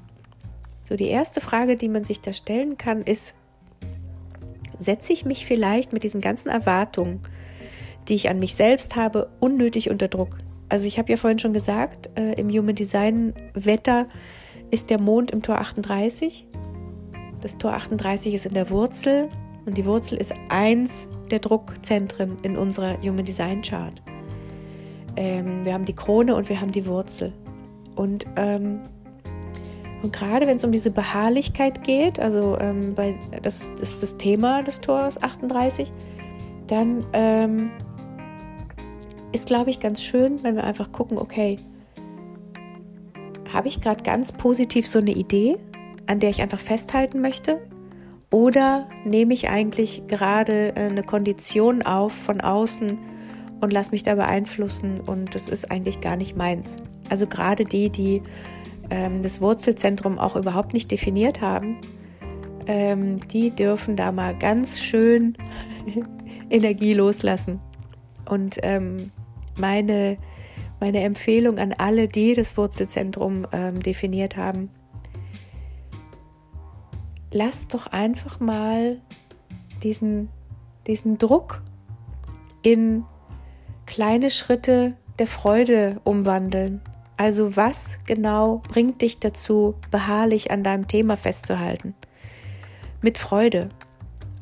So, 0.82 0.96
die 0.96 1.08
erste 1.08 1.40
Frage, 1.40 1.76
die 1.76 1.88
man 1.88 2.04
sich 2.04 2.20
da 2.20 2.32
stellen 2.32 2.76
kann, 2.76 3.02
ist, 3.02 3.34
setze 4.80 5.12
ich 5.12 5.24
mich 5.24 5.46
vielleicht 5.46 5.92
mit 5.92 6.02
diesen 6.02 6.20
ganzen 6.20 6.48
Erwartungen, 6.48 7.20
die 8.08 8.14
ich 8.14 8.28
an 8.28 8.38
mich 8.38 8.54
selbst 8.54 8.96
habe, 8.96 9.30
unnötig 9.38 9.90
unter 9.90 10.08
Druck? 10.08 10.38
Also 10.68 10.86
ich 10.86 10.98
habe 10.98 11.10
ja 11.10 11.16
vorhin 11.16 11.38
schon 11.38 11.52
gesagt, 11.52 12.10
äh, 12.18 12.32
im 12.32 12.48
Human 12.48 12.74
Design 12.74 13.34
Wetter 13.54 14.08
ist 14.70 14.90
der 14.90 15.00
Mond 15.00 15.30
im 15.30 15.42
Tor 15.42 15.58
38. 15.58 16.46
Das 17.40 17.58
Tor 17.58 17.72
38 17.72 18.34
ist 18.34 18.46
in 18.46 18.54
der 18.54 18.70
Wurzel 18.70 19.28
und 19.66 19.76
die 19.76 19.84
Wurzel 19.84 20.18
ist 20.18 20.32
eins 20.48 21.08
der 21.30 21.40
Druckzentren 21.40 22.38
in 22.42 22.56
unserer 22.56 23.00
Human 23.02 23.24
Design 23.24 23.62
Chart. 23.62 24.02
Ähm, 25.16 25.64
wir 25.64 25.74
haben 25.74 25.84
die 25.84 25.94
Krone 25.94 26.34
und 26.34 26.48
wir 26.48 26.60
haben 26.60 26.72
die 26.72 26.86
Wurzel. 26.86 27.32
Und, 27.96 28.26
ähm, 28.36 28.80
und 30.02 30.12
gerade 30.12 30.46
wenn 30.46 30.56
es 30.56 30.64
um 30.64 30.72
diese 30.72 30.90
Beharrlichkeit 30.90 31.84
geht, 31.84 32.18
also 32.18 32.58
ähm, 32.58 32.94
bei, 32.94 33.14
das 33.42 33.68
ist 33.80 34.02
das 34.02 34.16
Thema 34.16 34.62
des 34.62 34.80
Tors 34.80 35.22
38, 35.22 35.92
dann 36.66 37.04
ähm, 37.12 37.70
ist, 39.32 39.46
glaube 39.46 39.70
ich, 39.70 39.80
ganz 39.80 40.02
schön, 40.02 40.42
wenn 40.42 40.56
wir 40.56 40.64
einfach 40.64 40.92
gucken, 40.92 41.18
okay, 41.18 41.58
habe 43.52 43.68
ich 43.68 43.80
gerade 43.80 44.02
ganz 44.02 44.32
positiv 44.32 44.86
so 44.86 45.00
eine 45.00 45.12
Idee, 45.12 45.58
an 46.06 46.20
der 46.20 46.30
ich 46.30 46.40
einfach 46.40 46.60
festhalten 46.60 47.20
möchte? 47.20 47.60
Oder 48.30 48.88
nehme 49.04 49.34
ich 49.34 49.48
eigentlich 49.48 50.04
gerade 50.06 50.76
äh, 50.76 50.86
eine 50.86 51.02
Kondition 51.02 51.82
auf 51.82 52.12
von 52.12 52.40
außen 52.40 52.98
und 53.60 53.72
lasse 53.72 53.90
mich 53.90 54.04
da 54.04 54.14
beeinflussen 54.14 55.00
und 55.00 55.34
das 55.34 55.48
ist 55.48 55.70
eigentlich 55.70 56.00
gar 56.00 56.16
nicht 56.16 56.36
meins? 56.36 56.76
Also 57.08 57.26
gerade 57.26 57.64
die, 57.64 57.90
die 57.90 58.22
ähm, 58.90 59.22
das 59.22 59.40
Wurzelzentrum 59.40 60.18
auch 60.18 60.36
überhaupt 60.36 60.72
nicht 60.72 60.90
definiert 60.90 61.40
haben, 61.40 61.80
ähm, 62.66 63.26
die 63.28 63.50
dürfen 63.50 63.96
da 63.96 64.12
mal 64.12 64.36
ganz 64.36 64.80
schön 64.80 65.36
Energie 66.50 66.94
loslassen. 66.94 67.60
Und 68.28 68.58
ähm, 68.62 69.10
meine 69.56 70.18
meine 70.80 71.02
Empfehlung 71.02 71.58
an 71.58 71.74
alle, 71.76 72.08
die 72.08 72.34
das 72.34 72.56
Wurzelzentrum 72.56 73.46
ähm, 73.52 73.80
definiert 73.80 74.36
haben. 74.36 74.70
Lasst 77.32 77.74
doch 77.74 77.86
einfach 77.86 78.40
mal 78.40 79.00
diesen, 79.82 80.30
diesen 80.86 81.18
Druck 81.18 81.62
in 82.62 83.04
kleine 83.86 84.30
Schritte 84.30 84.96
der 85.18 85.26
Freude 85.26 86.00
umwandeln. 86.04 86.80
Also 87.20 87.54
was 87.54 87.98
genau 88.06 88.62
bringt 88.66 89.02
dich 89.02 89.20
dazu, 89.20 89.74
beharrlich 89.90 90.50
an 90.50 90.62
deinem 90.62 90.88
Thema 90.88 91.18
festzuhalten? 91.18 91.94
Mit 93.02 93.18
Freude. 93.18 93.68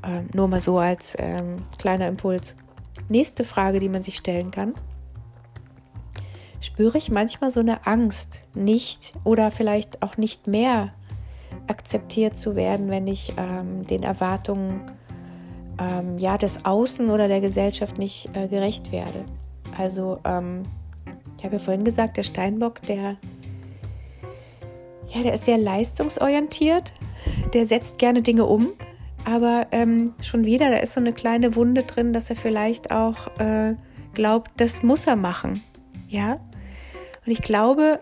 Ähm, 0.06 0.28
nur 0.32 0.47
mal 0.47 0.61
so 0.61 0.78
als 0.78 1.16
ähm, 1.18 1.56
kleiner 1.78 2.06
Impuls. 2.06 2.54
Nächste 3.08 3.42
Frage, 3.42 3.80
die 3.80 3.88
man 3.88 4.04
sich 4.04 4.16
stellen 4.16 4.52
kann 4.52 4.75
spüre 6.61 6.99
ich 6.99 7.11
manchmal 7.11 7.50
so 7.50 7.61
eine 7.61 7.87
Angst, 7.87 8.44
nicht 8.54 9.12
oder 9.25 9.50
vielleicht 9.50 10.02
auch 10.02 10.16
nicht 10.16 10.47
mehr 10.47 10.92
akzeptiert 11.66 12.37
zu 12.37 12.56
werden, 12.56 12.90
wenn 12.90 13.06
ich 13.06 13.32
ähm, 13.37 13.85
den 13.87 14.02
Erwartungen 14.02 14.82
ähm, 15.80 16.18
ja, 16.18 16.38
des 16.38 16.64
Außen 16.64 17.11
oder 17.11 17.28
der 17.28 17.40
Gesellschaft 17.40 17.99
nicht 17.99 18.30
äh, 18.35 18.49
gerecht 18.49 18.92
werde. 18.92 19.25
Also, 19.76 20.18
ähm, 20.25 20.62
ich 21.38 21.45
habe 21.45 21.57
ja 21.57 21.62
vorhin 21.62 21.85
gesagt, 21.85 22.16
der 22.16 22.25
Steinbock, 22.25 22.83
der, 22.83 23.16
ja, 25.09 25.23
der 25.23 25.35
ist 25.35 25.45
sehr 25.45 25.59
leistungsorientiert, 25.59 26.92
der 27.54 27.64
setzt 27.64 27.99
gerne 27.99 28.23
Dinge 28.23 28.45
um, 28.45 28.73
aber 29.25 29.68
ähm, 29.71 30.14
schon 30.21 30.45
wieder, 30.45 30.71
da 30.71 30.78
ist 30.78 30.95
so 30.95 31.00
eine 31.00 31.12
kleine 31.12 31.54
Wunde 31.54 31.85
drin, 31.85 32.12
dass 32.12 32.28
er 32.28 32.37
vielleicht 32.37 32.90
auch 32.90 33.28
äh, 33.38 33.75
glaubt, 34.14 34.50
das 34.57 34.83
muss 34.83 35.07
er 35.07 35.16
machen. 35.16 35.62
Ja, 36.09 36.40
und 37.25 37.33
ich 37.33 37.42
glaube, 37.42 38.00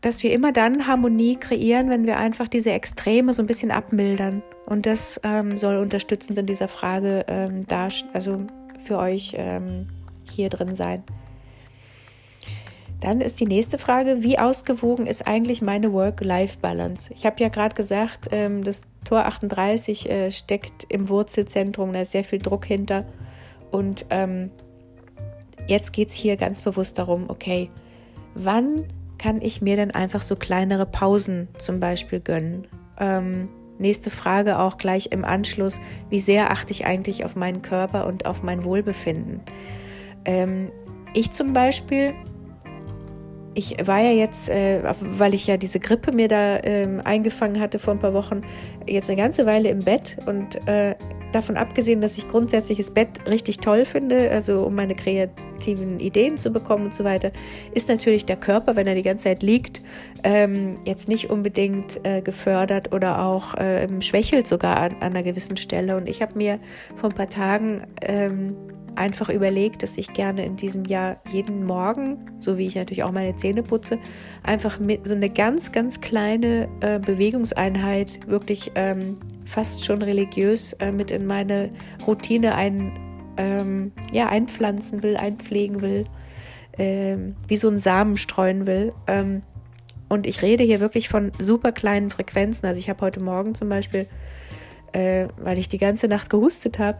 dass 0.00 0.22
wir 0.22 0.32
immer 0.32 0.52
dann 0.52 0.86
Harmonie 0.86 1.36
kreieren, 1.36 1.88
wenn 1.88 2.06
wir 2.06 2.18
einfach 2.18 2.48
diese 2.48 2.72
Extreme 2.72 3.32
so 3.32 3.42
ein 3.42 3.46
bisschen 3.46 3.70
abmildern. 3.70 4.42
Und 4.66 4.86
das 4.86 5.20
ähm, 5.24 5.56
soll 5.56 5.76
unterstützend 5.76 6.38
in 6.38 6.46
dieser 6.46 6.68
Frage 6.68 7.24
ähm, 7.28 7.66
da, 7.68 7.88
also 8.12 8.40
für 8.82 8.98
euch 8.98 9.34
ähm, 9.36 9.88
hier 10.30 10.48
drin 10.48 10.74
sein. 10.74 11.04
Dann 13.00 13.20
ist 13.20 13.40
die 13.40 13.46
nächste 13.46 13.78
Frage, 13.78 14.22
wie 14.22 14.38
ausgewogen 14.38 15.06
ist 15.06 15.26
eigentlich 15.26 15.62
meine 15.62 15.92
Work-Life-Balance? 15.92 17.12
Ich 17.14 17.24
habe 17.24 17.42
ja 17.42 17.48
gerade 17.48 17.74
gesagt, 17.74 18.28
ähm, 18.30 18.62
das 18.62 18.82
Tor 19.04 19.24
38 19.24 20.10
äh, 20.10 20.30
steckt 20.30 20.84
im 20.88 21.08
Wurzelzentrum, 21.08 21.92
da 21.92 22.02
ist 22.02 22.12
sehr 22.12 22.24
viel 22.24 22.40
Druck 22.40 22.66
hinter. 22.66 23.06
Und 23.70 24.04
ähm, 24.10 24.50
Jetzt 25.70 25.92
geht 25.92 26.08
es 26.08 26.14
hier 26.14 26.36
ganz 26.36 26.62
bewusst 26.62 26.98
darum, 26.98 27.26
okay, 27.28 27.70
wann 28.34 28.86
kann 29.18 29.40
ich 29.40 29.62
mir 29.62 29.76
denn 29.76 29.92
einfach 29.92 30.20
so 30.20 30.34
kleinere 30.34 30.84
Pausen 30.84 31.46
zum 31.58 31.78
Beispiel 31.78 32.18
gönnen? 32.18 32.66
Ähm, 32.98 33.48
nächste 33.78 34.10
Frage 34.10 34.58
auch 34.58 34.78
gleich 34.78 35.12
im 35.12 35.24
Anschluss, 35.24 35.80
wie 36.08 36.18
sehr 36.18 36.50
achte 36.50 36.72
ich 36.72 36.86
eigentlich 36.86 37.24
auf 37.24 37.36
meinen 37.36 37.62
Körper 37.62 38.06
und 38.06 38.26
auf 38.26 38.42
mein 38.42 38.64
Wohlbefinden? 38.64 39.42
Ich 41.14 41.30
zum 41.30 41.52
Beispiel, 41.54 42.14
ich 43.60 43.76
war 43.86 44.00
ja 44.00 44.10
jetzt, 44.10 44.48
äh, 44.48 44.80
weil 45.02 45.34
ich 45.34 45.46
ja 45.46 45.58
diese 45.58 45.80
Grippe 45.80 46.12
mir 46.12 46.28
da 46.28 46.56
äh, 46.56 46.88
eingefangen 47.04 47.60
hatte 47.60 47.78
vor 47.78 47.92
ein 47.92 47.98
paar 47.98 48.14
Wochen, 48.14 48.40
jetzt 48.86 49.10
eine 49.10 49.20
ganze 49.20 49.44
Weile 49.44 49.68
im 49.68 49.80
Bett 49.80 50.16
und 50.24 50.66
äh, 50.66 50.94
davon 51.32 51.58
abgesehen, 51.58 52.00
dass 52.00 52.16
ich 52.16 52.26
grundsätzlich 52.26 52.78
das 52.78 52.90
Bett 52.90 53.08
richtig 53.28 53.58
toll 53.58 53.84
finde, 53.84 54.30
also 54.30 54.64
um 54.64 54.74
meine 54.74 54.94
kreativen 54.94 56.00
Ideen 56.00 56.38
zu 56.38 56.50
bekommen 56.50 56.86
und 56.86 56.94
so 56.94 57.04
weiter, 57.04 57.32
ist 57.74 57.88
natürlich 57.90 58.24
der 58.24 58.36
Körper, 58.36 58.76
wenn 58.76 58.86
er 58.86 58.94
die 58.94 59.02
ganze 59.02 59.24
Zeit 59.24 59.42
liegt, 59.42 59.82
ähm, 60.24 60.76
jetzt 60.86 61.08
nicht 61.08 61.28
unbedingt 61.28 62.00
äh, 62.04 62.22
gefördert 62.22 62.94
oder 62.94 63.22
auch 63.22 63.54
äh, 63.56 63.86
schwächelt 64.00 64.46
sogar 64.46 64.78
an, 64.78 64.92
an, 65.00 65.12
einer 65.12 65.22
gewissen 65.22 65.58
Stelle. 65.58 65.98
Und 65.98 66.08
ich 66.08 66.22
habe 66.22 66.36
mir 66.36 66.58
vor 66.96 67.10
ein 67.10 67.14
paar 67.14 67.28
Tagen 67.28 67.82
ähm, 68.00 68.56
einfach 68.96 69.28
überlegt, 69.28 69.82
dass 69.82 69.98
ich 69.98 70.12
gerne 70.12 70.44
in 70.44 70.56
diesem 70.56 70.84
Jahr 70.84 71.20
jeden 71.32 71.64
Morgen, 71.64 72.18
so 72.38 72.58
wie 72.58 72.66
ich 72.66 72.74
natürlich 72.76 73.02
auch 73.02 73.12
meine 73.12 73.36
Zähne 73.36 73.62
putze, 73.62 73.98
einfach 74.42 74.78
mit 74.78 75.06
so 75.06 75.14
eine 75.14 75.30
ganz, 75.30 75.72
ganz 75.72 76.00
kleine 76.00 76.68
äh, 76.80 76.98
Bewegungseinheit 76.98 78.20
wirklich 78.26 78.72
ähm, 78.74 79.16
fast 79.44 79.84
schon 79.84 80.02
religiös 80.02 80.72
äh, 80.74 80.92
mit 80.92 81.10
in 81.10 81.26
meine 81.26 81.70
Routine 82.06 82.54
ein, 82.54 82.92
ähm, 83.36 83.92
ja, 84.12 84.28
einpflanzen 84.28 85.02
will, 85.02 85.16
einpflegen 85.16 85.82
will. 85.82 86.04
äh, 86.80 87.16
wie 87.46 87.56
so 87.56 87.68
ein 87.68 87.78
Samen 87.78 88.16
streuen 88.16 88.66
will. 88.66 88.92
Ähm, 89.06 89.42
und 90.08 90.26
ich 90.26 90.42
rede 90.42 90.64
hier 90.64 90.80
wirklich 90.80 91.08
von 91.08 91.30
super 91.38 91.72
kleinen 91.72 92.10
Frequenzen. 92.10 92.66
Also 92.66 92.78
ich 92.78 92.88
habe 92.88 93.00
heute 93.02 93.20
Morgen 93.20 93.54
zum 93.54 93.68
Beispiel, 93.68 94.06
äh, 94.92 95.28
weil 95.36 95.58
ich 95.58 95.68
die 95.68 95.78
ganze 95.78 96.08
Nacht 96.08 96.30
gehustet 96.30 96.78
habe, 96.78 96.98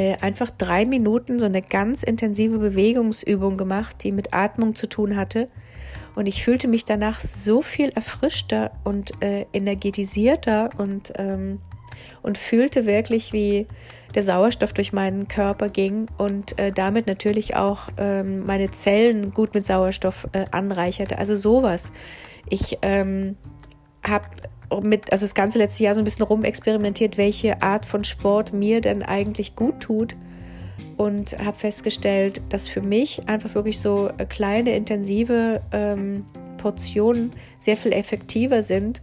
äh, 0.00 0.16
einfach 0.22 0.48
drei 0.50 0.86
Minuten 0.86 1.38
so 1.38 1.44
eine 1.44 1.60
ganz 1.60 2.02
intensive 2.02 2.56
Bewegungsübung 2.56 3.58
gemacht, 3.58 3.96
die 4.02 4.12
mit 4.12 4.32
Atmung 4.32 4.74
zu 4.74 4.88
tun 4.88 5.14
hatte. 5.14 5.48
Und 6.14 6.24
ich 6.24 6.42
fühlte 6.42 6.68
mich 6.68 6.86
danach 6.86 7.20
so 7.20 7.60
viel 7.60 7.90
erfrischter 7.90 8.70
und 8.82 9.22
äh, 9.22 9.44
energetisierter 9.52 10.70
und, 10.78 11.12
ähm, 11.16 11.58
und 12.22 12.38
fühlte 12.38 12.86
wirklich, 12.86 13.34
wie 13.34 13.66
der 14.14 14.22
Sauerstoff 14.22 14.72
durch 14.72 14.94
meinen 14.94 15.28
Körper 15.28 15.68
ging 15.68 16.06
und 16.16 16.58
äh, 16.58 16.72
damit 16.72 17.06
natürlich 17.06 17.56
auch 17.56 17.90
ähm, 17.98 18.46
meine 18.46 18.70
Zellen 18.70 19.32
gut 19.32 19.52
mit 19.52 19.66
Sauerstoff 19.66 20.26
äh, 20.32 20.46
anreicherte. 20.50 21.18
Also 21.18 21.36
sowas. 21.36 21.92
Ich 22.48 22.78
ähm, 22.80 23.36
habe 24.02 24.24
mit, 24.82 25.12
also 25.12 25.24
das 25.24 25.34
ganze 25.34 25.58
letzte 25.58 25.84
Jahr 25.84 25.94
so 25.94 26.00
ein 26.00 26.04
bisschen 26.04 26.24
rumexperimentiert, 26.24 27.18
welche 27.18 27.62
Art 27.62 27.86
von 27.86 28.04
Sport 28.04 28.52
mir 28.52 28.80
denn 28.80 29.02
eigentlich 29.02 29.56
gut 29.56 29.80
tut 29.80 30.14
und 30.96 31.38
habe 31.44 31.58
festgestellt, 31.58 32.42
dass 32.50 32.68
für 32.68 32.82
mich 32.82 33.28
einfach 33.28 33.54
wirklich 33.54 33.80
so 33.80 34.10
kleine, 34.28 34.76
intensive 34.76 35.62
ähm, 35.72 36.24
Portionen 36.58 37.30
sehr 37.58 37.76
viel 37.76 37.92
effektiver 37.92 38.62
sind. 38.62 39.02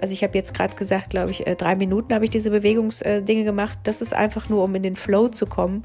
Also 0.00 0.12
ich 0.12 0.22
habe 0.22 0.36
jetzt 0.36 0.54
gerade 0.54 0.74
gesagt, 0.76 1.10
glaube 1.10 1.30
ich, 1.30 1.46
äh, 1.46 1.54
drei 1.54 1.76
Minuten 1.76 2.14
habe 2.14 2.24
ich 2.24 2.30
diese 2.30 2.50
Bewegungsdinge 2.50 3.44
gemacht. 3.44 3.78
Das 3.84 4.02
ist 4.02 4.14
einfach 4.14 4.48
nur, 4.48 4.64
um 4.64 4.74
in 4.74 4.82
den 4.82 4.96
Flow 4.96 5.28
zu 5.28 5.46
kommen. 5.46 5.84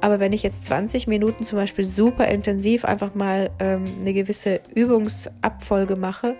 Aber 0.00 0.18
wenn 0.18 0.32
ich 0.32 0.42
jetzt 0.42 0.64
20 0.66 1.06
Minuten 1.06 1.44
zum 1.44 1.58
Beispiel 1.58 1.84
super 1.84 2.26
intensiv 2.28 2.84
einfach 2.84 3.14
mal 3.14 3.50
ähm, 3.58 3.84
eine 4.00 4.14
gewisse 4.14 4.60
Übungsabfolge 4.74 5.96
mache, 5.96 6.36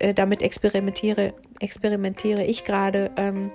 äh, 0.00 0.14
damit 0.14 0.42
experimentiere, 0.42 1.34
experimentiere 1.60 2.44
ich 2.44 2.64
gerade, 2.64 3.10
ähm, 3.16 3.50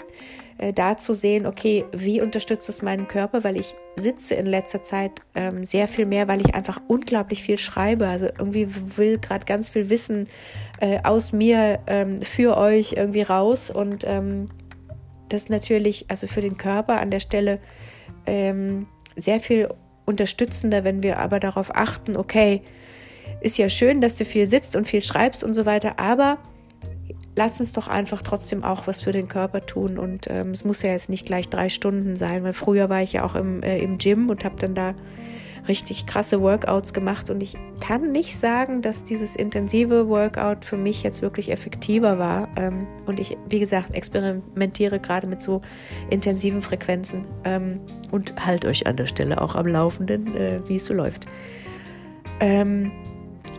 äh, 0.59 0.73
da 0.73 0.97
zu 0.97 1.13
sehen, 1.13 1.45
okay, 1.45 1.85
wie 1.93 2.21
unterstützt 2.21 2.67
es 2.67 2.81
meinen 2.81 3.07
Körper, 3.07 3.43
weil 3.43 3.57
ich 3.57 3.75
sitze 3.95 4.35
in 4.35 4.45
letzter 4.45 4.83
Zeit 4.83 5.11
ähm, 5.33 5.63
sehr 5.63 5.87
viel 5.87 6.05
mehr, 6.05 6.27
weil 6.27 6.41
ich 6.41 6.53
einfach 6.53 6.81
unglaublich 6.87 7.41
viel 7.41 7.57
schreibe. 7.57 8.07
Also 8.07 8.25
irgendwie 8.25 8.67
will 8.97 9.17
gerade 9.19 9.45
ganz 9.45 9.69
viel 9.69 9.89
Wissen 9.89 10.27
äh, 10.81 10.99
aus 11.03 11.31
mir 11.31 11.79
ähm, 11.87 12.21
für 12.21 12.57
euch 12.57 12.93
irgendwie 12.93 13.21
raus 13.21 13.69
und 13.69 14.03
ähm, 14.05 14.47
das 15.29 15.47
natürlich, 15.47 16.05
also 16.09 16.27
für 16.27 16.41
den 16.41 16.57
Körper 16.57 16.99
an 16.99 17.11
der 17.11 17.19
Stelle 17.19 17.59
ähm, 18.25 18.87
sehr 19.15 19.39
viel 19.39 19.69
unterstützender, 20.05 20.83
wenn 20.83 21.03
wir 21.03 21.19
aber 21.19 21.39
darauf 21.39 21.73
achten, 21.73 22.17
okay, 22.17 22.63
ist 23.41 23.57
ja 23.57 23.69
schön, 23.69 24.01
dass 24.01 24.15
du 24.15 24.25
viel 24.25 24.47
sitzt 24.47 24.75
und 24.75 24.87
viel 24.87 25.03
schreibst 25.03 25.43
und 25.43 25.53
so 25.53 25.65
weiter, 25.65 25.99
aber 25.99 26.39
lass 27.39 27.61
uns 27.61 27.71
doch 27.71 27.87
einfach 27.87 28.21
trotzdem 28.21 28.65
auch 28.65 28.85
was 28.85 29.01
für 29.01 29.13
den 29.13 29.29
Körper 29.29 29.65
tun. 29.65 29.97
Und 29.97 30.27
ähm, 30.29 30.51
es 30.51 30.65
muss 30.65 30.81
ja 30.81 30.91
jetzt 30.91 31.07
nicht 31.07 31.25
gleich 31.25 31.47
drei 31.47 31.69
Stunden 31.69 32.17
sein, 32.17 32.43
weil 32.43 32.51
früher 32.51 32.89
war 32.89 33.01
ich 33.01 33.13
ja 33.13 33.23
auch 33.23 33.33
im, 33.33 33.63
äh, 33.63 33.79
im 33.79 33.97
Gym 33.97 34.29
und 34.29 34.43
habe 34.43 34.57
dann 34.57 34.75
da 34.75 34.93
richtig 35.69 36.05
krasse 36.05 36.41
Workouts 36.41 36.91
gemacht. 36.91 37.29
Und 37.29 37.41
ich 37.41 37.57
kann 37.79 38.11
nicht 38.11 38.37
sagen, 38.37 38.81
dass 38.81 39.05
dieses 39.05 39.37
intensive 39.37 40.09
Workout 40.09 40.65
für 40.65 40.75
mich 40.75 41.01
jetzt 41.01 41.21
wirklich 41.21 41.49
effektiver 41.49 42.19
war. 42.19 42.49
Ähm, 42.57 42.87
und 43.05 43.21
ich, 43.21 43.37
wie 43.47 43.59
gesagt, 43.59 43.95
experimentiere 43.95 44.99
gerade 44.99 45.25
mit 45.25 45.41
so 45.41 45.61
intensiven 46.09 46.61
Frequenzen 46.61 47.23
ähm, 47.45 47.79
und 48.11 48.45
halt 48.45 48.65
euch 48.65 48.85
an 48.85 48.97
der 48.97 49.05
Stelle 49.05 49.41
auch 49.41 49.55
am 49.55 49.65
Laufenden, 49.65 50.35
äh, 50.35 50.59
wie 50.67 50.75
es 50.75 50.87
so 50.87 50.93
läuft. 50.93 51.25
Ähm, 52.41 52.91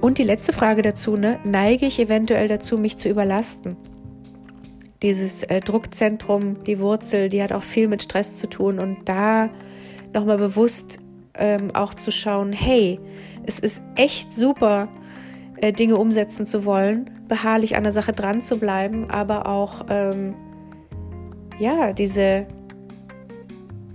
und 0.01 0.19
die 0.19 0.25
letzte 0.25 0.53
Frage 0.53 0.83
dazu, 0.83 1.17
ne? 1.17 1.39
neige 1.45 1.87
ich 1.87 1.99
eventuell 1.99 2.49
dazu, 2.49 2.79
mich 2.79 2.97
zu 2.97 3.09
überlasten? 3.09 3.77
Dieses 5.03 5.43
äh, 5.45 5.61
Druckzentrum, 5.61 6.65
die 6.65 6.79
Wurzel, 6.79 7.29
die 7.29 7.43
hat 7.43 7.53
auch 7.53 7.63
viel 7.63 7.89
mit 7.89 8.03
Stress 8.03 8.37
zu 8.37 8.49
tun 8.49 8.79
und 8.79 9.09
da 9.09 9.49
nochmal 10.15 10.39
bewusst 10.39 10.99
ähm, 11.35 11.75
auch 11.75 11.95
zu 11.95 12.11
schauen, 12.11 12.53
hey, 12.53 13.01
es 13.47 13.59
ist 13.59 13.83
echt 13.95 14.35
super, 14.35 14.89
äh, 15.57 15.73
Dinge 15.73 15.97
umsetzen 15.97 16.47
zu 16.47 16.65
wollen, 16.65 17.11
beharrlich 17.29 17.77
an 17.77 17.83
der 17.83 17.93
Sache 17.93 18.13
dran 18.13 18.41
zu 18.41 18.59
bleiben, 18.59 19.11
aber 19.11 19.47
auch 19.47 19.87
ähm, 19.89 20.35
ja, 21.59 21.93
diese, 21.93 22.47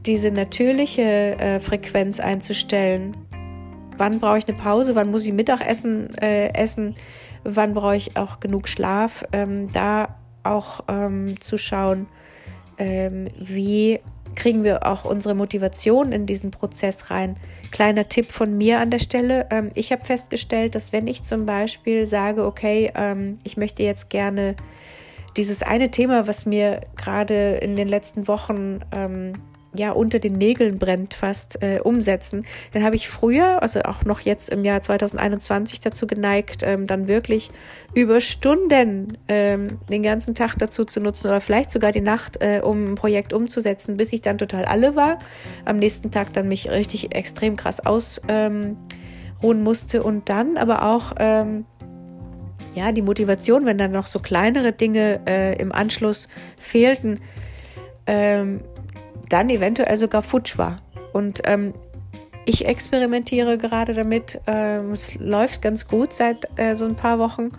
diese 0.06 0.32
natürliche 0.32 1.02
äh, 1.40 1.60
Frequenz 1.60 2.20
einzustellen, 2.20 3.18
wann 3.98 4.20
brauche 4.20 4.38
ich 4.38 4.48
eine 4.48 4.58
Pause, 4.58 4.96
wann 4.96 5.12
muss 5.12 5.26
ich 5.26 5.34
Mittagessen 5.34 6.16
äh, 6.16 6.54
essen, 6.54 6.96
wann 7.44 7.74
brauche 7.74 7.96
ich 7.96 8.18
auch 8.18 8.40
genug 8.40 8.68
Schlaf, 8.68 9.24
ähm, 9.32 9.72
da 9.72 10.16
auch 10.44 10.82
ähm, 10.88 11.40
zu 11.40 11.58
schauen, 11.58 12.08
ähm, 12.78 13.28
wie 13.40 14.00
kriegen 14.36 14.64
wir 14.64 14.86
auch 14.86 15.06
unsere 15.06 15.34
Motivation 15.34 16.12
in 16.12 16.26
diesen 16.26 16.52
Prozess 16.52 17.10
rein. 17.10 17.38
Kleiner 17.72 18.08
Tipp 18.10 18.32
von 18.32 18.58
mir 18.58 18.80
an 18.80 18.92
der 18.92 19.00
Stelle. 19.00 19.48
Ähm, 19.50 19.72
ich 19.76 19.92
habe 19.92 20.04
festgestellt, 20.04 20.76
dass 20.76 20.92
wenn 20.92 21.08
ich 21.08 21.24
zum 21.24 21.46
Beispiel 21.46 22.06
sage, 22.06 22.46
okay, 22.46 22.92
ähm, 22.96 23.38
ich 23.44 23.58
möchte 23.58 23.84
jetzt 23.84 24.10
gerne 24.10 24.56
dieses 25.38 25.64
eine 25.64 25.92
Thema, 25.92 26.28
was 26.28 26.46
mir 26.46 26.82
gerade 26.96 27.56
in 27.56 27.76
den 27.76 27.88
letzten 27.88 28.28
Wochen 28.28 28.82
ähm, 28.92 29.34
ja 29.78 29.92
unter 29.92 30.20
den 30.20 30.38
Nägeln 30.38 30.78
brennt 30.78 31.14
fast 31.14 31.62
äh, 31.62 31.80
umsetzen, 31.84 32.46
dann 32.74 32.84
habe 32.84 32.96
ich 32.96 33.08
früher, 33.10 33.62
also 33.62 33.82
auch 33.84 34.04
noch 34.06 34.20
jetzt 34.20 34.50
im 34.50 34.66
Jahr 34.66 34.82
2021 34.82 35.80
dazu 35.80 36.08
geneigt, 36.08 36.64
ähm, 36.64 36.88
dann 36.88 37.08
wirklich 37.08 37.50
über 37.94 38.22
Stunden 38.22 39.18
ähm, 39.28 39.80
den 39.90 40.04
ganzen 40.04 40.36
Tag 40.36 40.56
dazu 40.58 40.86
zu 40.86 41.00
nutzen 41.00 41.28
oder 41.28 41.42
vielleicht 41.42 41.72
sogar 41.72 41.92
die 41.92 42.02
Nacht, 42.02 42.42
äh, 42.42 42.62
um 42.64 42.92
ein 42.92 42.96
Projekt 42.96 43.34
umzusetzen, 43.34 43.98
bis 43.98 44.14
ich 44.14 44.22
dann 44.22 44.38
total 44.38 44.66
alle 44.66 44.96
war. 44.96 45.20
Am 45.64 45.78
nächsten 45.78 46.12
Tag 46.12 46.34
dann 46.34 46.48
mich 46.48 46.70
richtig 46.70 47.16
extrem 47.16 47.56
krass 47.56 47.86
ausruhen 47.86 48.78
ähm, 49.42 49.64
musste 49.64 50.04
und 50.04 50.30
dann 50.30 50.58
aber 50.58 50.84
auch 50.84 51.14
ähm, 51.20 51.66
ja 52.76 52.92
die 52.92 53.02
Motivation, 53.02 53.66
wenn 53.66 53.78
dann 53.78 53.92
noch 53.92 54.08
so 54.08 54.20
kleinere 54.20 54.74
Dinge 54.74 55.22
äh, 55.26 55.56
im 55.60 55.72
Anschluss 55.72 56.28
fehlten, 56.58 57.22
ähm, 58.08 58.62
dann 59.30 59.50
eventuell 59.50 59.98
sogar 59.98 60.22
futsch 60.22 60.58
war. 60.58 60.82
Und 61.14 61.42
ähm, 61.46 61.74
ich 62.46 62.66
experimentiere 62.66 63.58
gerade 63.58 63.94
damit. 63.94 64.40
Ähm, 64.48 64.92
es 64.92 65.16
läuft 65.16 65.62
ganz 65.62 65.88
gut 65.88 66.14
seit 66.14 66.48
äh, 66.58 66.76
so 66.76 66.86
ein 66.86 66.96
paar 66.96 67.20
Wochen, 67.20 67.52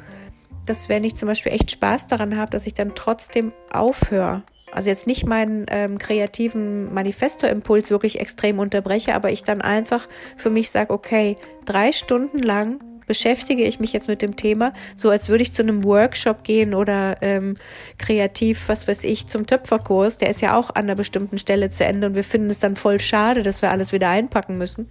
dass 0.65 0.89
wenn 0.89 1.05
ich 1.05 1.17
zum 1.17 1.29
Beispiel 1.29 1.53
echt 1.53 1.71
Spaß 1.71 2.07
daran 2.07 2.37
habe, 2.37 2.51
dass 2.51 2.67
ich 2.67 2.75
dann 2.75 2.95
trotzdem 2.95 3.53
aufhöre. 3.71 4.43
Also 4.73 4.91
jetzt 4.91 5.07
nicht 5.07 5.25
meinen 5.25 5.67
ähm, 5.71 5.99
kreativen 5.99 6.93
Manifesto-Impuls 6.93 7.91
wirklich 7.91 8.21
extrem 8.21 8.59
unterbreche, 8.59 9.15
aber 9.15 9.31
ich 9.31 9.43
dann 9.43 9.63
einfach 9.63 10.07
für 10.37 10.51
mich 10.51 10.71
sage, 10.71 10.93
okay, 10.93 11.37
drei 11.65 11.93
Stunden 11.93 12.41
lang 12.41 12.81
beschäftige 13.07 13.63
ich 13.63 13.81
mich 13.81 13.93
jetzt 13.93 14.09
mit 14.09 14.23
dem 14.23 14.37
Thema, 14.37 14.73
so 14.97 15.11
als 15.11 15.29
würde 15.29 15.43
ich 15.43 15.53
zu 15.53 15.63
einem 15.63 15.85
Workshop 15.85 16.45
gehen 16.45 16.75
oder 16.75 17.17
ähm, 17.23 17.57
kreativ, 17.99 18.69
was 18.69 18.89
weiß 18.89 19.05
ich, 19.05 19.27
zum 19.27 19.47
Töpferkurs. 19.47 20.19
Der 20.19 20.31
ist 20.31 20.41
ja 20.41 20.57
auch 20.57 20.71
an 20.71 20.85
einer 20.85 20.95
bestimmten 20.95 21.39
Stelle 21.39 21.69
zu 21.71 21.85
Ende 21.85 22.09
und 22.09 22.15
wir 22.15 22.25
finden 22.25 22.51
es 22.51 22.59
dann 22.59 22.77
voll 22.77 23.01
schade, 23.01 23.43
dass 23.43 23.63
wir 23.63 23.71
alles 23.71 23.93
wieder 23.93 24.09
einpacken 24.09 24.59
müssen. 24.59 24.89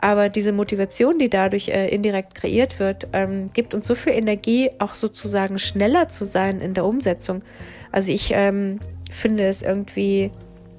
Aber 0.00 0.28
diese 0.28 0.52
Motivation, 0.52 1.18
die 1.18 1.28
dadurch 1.28 1.70
äh, 1.70 1.88
indirekt 1.88 2.36
kreiert 2.36 2.78
wird, 2.78 3.08
ähm, 3.12 3.50
gibt 3.52 3.74
uns 3.74 3.86
so 3.86 3.96
viel 3.96 4.12
Energie, 4.12 4.70
auch 4.78 4.94
sozusagen 4.94 5.58
schneller 5.58 6.08
zu 6.08 6.24
sein 6.24 6.60
in 6.60 6.72
der 6.72 6.84
Umsetzung. 6.84 7.42
Also 7.90 8.12
ich 8.12 8.30
ähm, 8.32 8.78
finde 9.10 9.48
es 9.48 9.62
irgendwie 9.62 10.30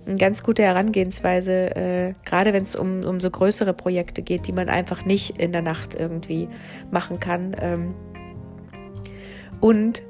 eine 0.10 0.18
ganz 0.18 0.44
gute 0.44 0.64
Herangehensweise, 0.64 1.76
äh, 1.76 2.14
gerade 2.26 2.54
wenn 2.54 2.64
es 2.64 2.76
um, 2.76 3.04
um 3.04 3.20
so 3.20 3.30
größere 3.30 3.74
Projekte 3.74 4.22
geht, 4.22 4.48
die 4.48 4.52
man 4.52 4.70
einfach 4.70 5.06
nicht 5.06 5.40
in 5.40 5.52
der 5.52 5.62
Nacht 5.62 5.96
irgendwie 5.96 6.48
machen 6.92 7.20
kann. 7.20 7.56
Ähm, 7.62 7.94
und 9.62 10.04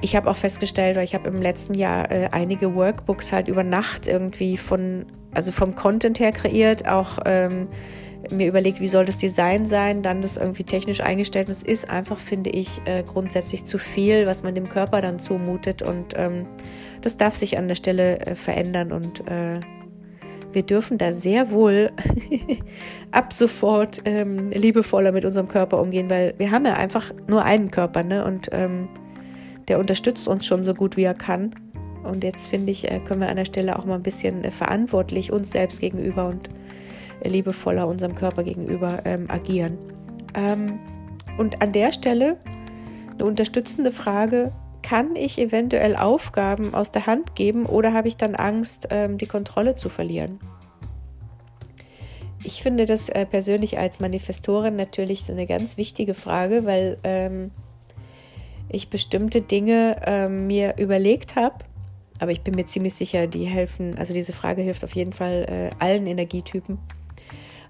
ich 0.00 0.16
habe 0.16 0.28
auch 0.28 0.36
festgestellt, 0.36 0.96
weil 0.96 1.04
ich 1.04 1.14
habe 1.14 1.28
im 1.28 1.40
letzten 1.40 1.74
Jahr 1.74 2.10
äh, 2.10 2.28
einige 2.32 2.74
Workbooks 2.74 3.32
halt 3.32 3.48
über 3.48 3.62
Nacht 3.62 4.06
irgendwie 4.08 4.56
von, 4.56 5.06
also 5.32 5.52
vom 5.52 5.74
Content 5.74 6.18
her 6.18 6.32
kreiert, 6.32 6.88
auch 6.88 7.18
ähm, 7.24 7.68
mir 8.30 8.48
überlegt, 8.48 8.80
wie 8.80 8.88
soll 8.88 9.04
das 9.04 9.18
Design 9.18 9.66
sein, 9.66 10.02
dann 10.02 10.20
das 10.20 10.36
irgendwie 10.36 10.64
technisch 10.64 11.00
eingestellt. 11.00 11.48
Und 11.48 11.52
es 11.52 11.62
ist 11.62 11.88
einfach, 11.88 12.18
finde 12.18 12.50
ich, 12.50 12.80
äh, 12.84 13.02
grundsätzlich 13.02 13.64
zu 13.64 13.78
viel, 13.78 14.26
was 14.26 14.42
man 14.42 14.54
dem 14.54 14.68
Körper 14.68 15.00
dann 15.00 15.18
zumutet. 15.18 15.82
Und 15.82 16.14
ähm, 16.16 16.46
das 17.02 17.16
darf 17.16 17.34
sich 17.34 17.58
an 17.58 17.68
der 17.68 17.74
Stelle 17.74 18.20
äh, 18.20 18.34
verändern 18.34 18.92
und 18.92 19.28
äh, 19.28 19.60
wir 20.52 20.62
dürfen 20.62 20.98
da 20.98 21.12
sehr 21.12 21.50
wohl 21.50 21.90
ab 23.10 23.32
sofort 23.32 24.02
ähm, 24.04 24.50
liebevoller 24.50 25.12
mit 25.12 25.24
unserem 25.24 25.48
Körper 25.48 25.80
umgehen, 25.80 26.10
weil 26.10 26.34
wir 26.38 26.50
haben 26.50 26.66
ja 26.66 26.74
einfach 26.74 27.12
nur 27.26 27.42
einen 27.44 27.70
Körper, 27.70 28.02
ne? 28.02 28.24
Und 28.24 28.48
ähm, 28.52 28.88
der 29.68 29.78
unterstützt 29.78 30.28
uns 30.28 30.46
schon 30.46 30.62
so 30.62 30.74
gut 30.74 30.96
wie 30.96 31.04
er 31.04 31.14
kann. 31.14 31.54
Und 32.04 32.24
jetzt 32.24 32.48
finde 32.48 32.70
ich, 32.72 32.90
äh, 32.90 32.98
können 33.00 33.20
wir 33.20 33.28
an 33.28 33.36
der 33.36 33.44
Stelle 33.44 33.78
auch 33.78 33.84
mal 33.84 33.94
ein 33.94 34.02
bisschen 34.02 34.44
äh, 34.44 34.50
verantwortlich 34.50 35.32
uns 35.32 35.50
selbst 35.50 35.80
gegenüber 35.80 36.26
und 36.26 36.50
äh, 37.20 37.28
liebevoller 37.28 37.86
unserem 37.86 38.14
Körper 38.14 38.42
gegenüber 38.42 39.02
ähm, 39.04 39.30
agieren. 39.30 39.78
Ähm, 40.34 40.78
und 41.38 41.62
an 41.62 41.72
der 41.72 41.92
Stelle 41.92 42.36
eine 43.14 43.24
unterstützende 43.24 43.90
Frage, 43.90 44.52
kann 44.82 45.16
ich 45.16 45.38
eventuell 45.38 45.96
Aufgaben 45.96 46.74
aus 46.74 46.90
der 46.92 47.06
Hand 47.06 47.34
geben 47.34 47.66
oder 47.66 47.92
habe 47.92 48.08
ich 48.08 48.16
dann 48.16 48.34
Angst, 48.34 48.88
ähm, 48.90 49.18
die 49.18 49.26
Kontrolle 49.26 49.74
zu 49.74 49.88
verlieren? 49.88 50.40
Ich 52.44 52.62
finde 52.62 52.86
das 52.86 53.08
äh, 53.08 53.24
persönlich 53.24 53.78
als 53.78 54.00
Manifestorin 54.00 54.76
natürlich 54.76 55.30
eine 55.30 55.46
ganz 55.46 55.76
wichtige 55.76 56.14
Frage, 56.14 56.64
weil 56.64 56.98
ähm, 57.04 57.52
ich 58.68 58.90
bestimmte 58.90 59.40
Dinge 59.40 60.00
ähm, 60.04 60.48
mir 60.48 60.74
überlegt 60.78 61.36
habe, 61.36 61.56
aber 62.18 62.32
ich 62.32 62.40
bin 62.40 62.54
mir 62.54 62.64
ziemlich 62.64 62.94
sicher, 62.94 63.26
die 63.26 63.44
helfen, 63.44 63.96
also 63.96 64.12
diese 64.12 64.32
Frage 64.32 64.62
hilft 64.62 64.84
auf 64.84 64.94
jeden 64.94 65.12
Fall 65.12 65.46
äh, 65.48 65.84
allen 65.84 66.06
Energietypen 66.06 66.78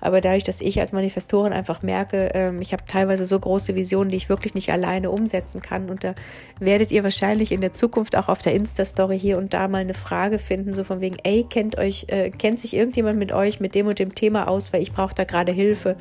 aber 0.03 0.21
dadurch, 0.21 0.43
dass 0.43 0.61
ich 0.61 0.81
als 0.81 0.93
Manifestorin 0.93 1.53
einfach 1.53 1.83
merke, 1.83 2.33
ähm, 2.35 2.61
ich 2.61 2.73
habe 2.73 2.83
teilweise 2.87 3.25
so 3.25 3.39
große 3.39 3.77
Visionen, 3.77 4.11
die 4.11 4.17
ich 4.17 4.29
wirklich 4.29 4.53
nicht 4.53 4.73
alleine 4.73 5.11
umsetzen 5.11 5.63
kann. 5.63 5.89
Und 5.89 6.03
da 6.03 6.17
werdet 6.59 6.91
ihr 6.91 7.05
wahrscheinlich 7.05 7.53
in 7.53 7.61
der 7.61 7.73
Zukunft 7.73 8.17
auch 8.17 8.29
auf 8.29 8.43
der 8.43 8.53
Insta-Story 8.53 9.17
hier 9.17 9.39
und 9.39 9.55
da 9.55 9.69
mal 9.69 9.79
eine 9.79 9.95
Frage 9.95 10.41
finden, 10.41 10.73
so 10.73 10.83
von 10.83 11.01
wegen, 11.01 11.19
ey, 11.23 11.47
kennt 11.49 11.79
euch, 11.79 12.07
äh, 12.09 12.31
kennt 12.31 12.59
sich 12.59 12.75
irgendjemand 12.75 13.17
mit 13.17 13.31
euch 13.31 13.61
mit 13.61 13.77
dem 13.77 13.87
und 13.87 14.01
dem 14.01 14.13
Thema 14.13 14.49
aus, 14.49 14.73
weil 14.73 14.83
ich 14.83 14.93
brauche 14.93 15.15
da 15.15 15.23
gerade 15.23 15.53
Hilfe 15.53 15.95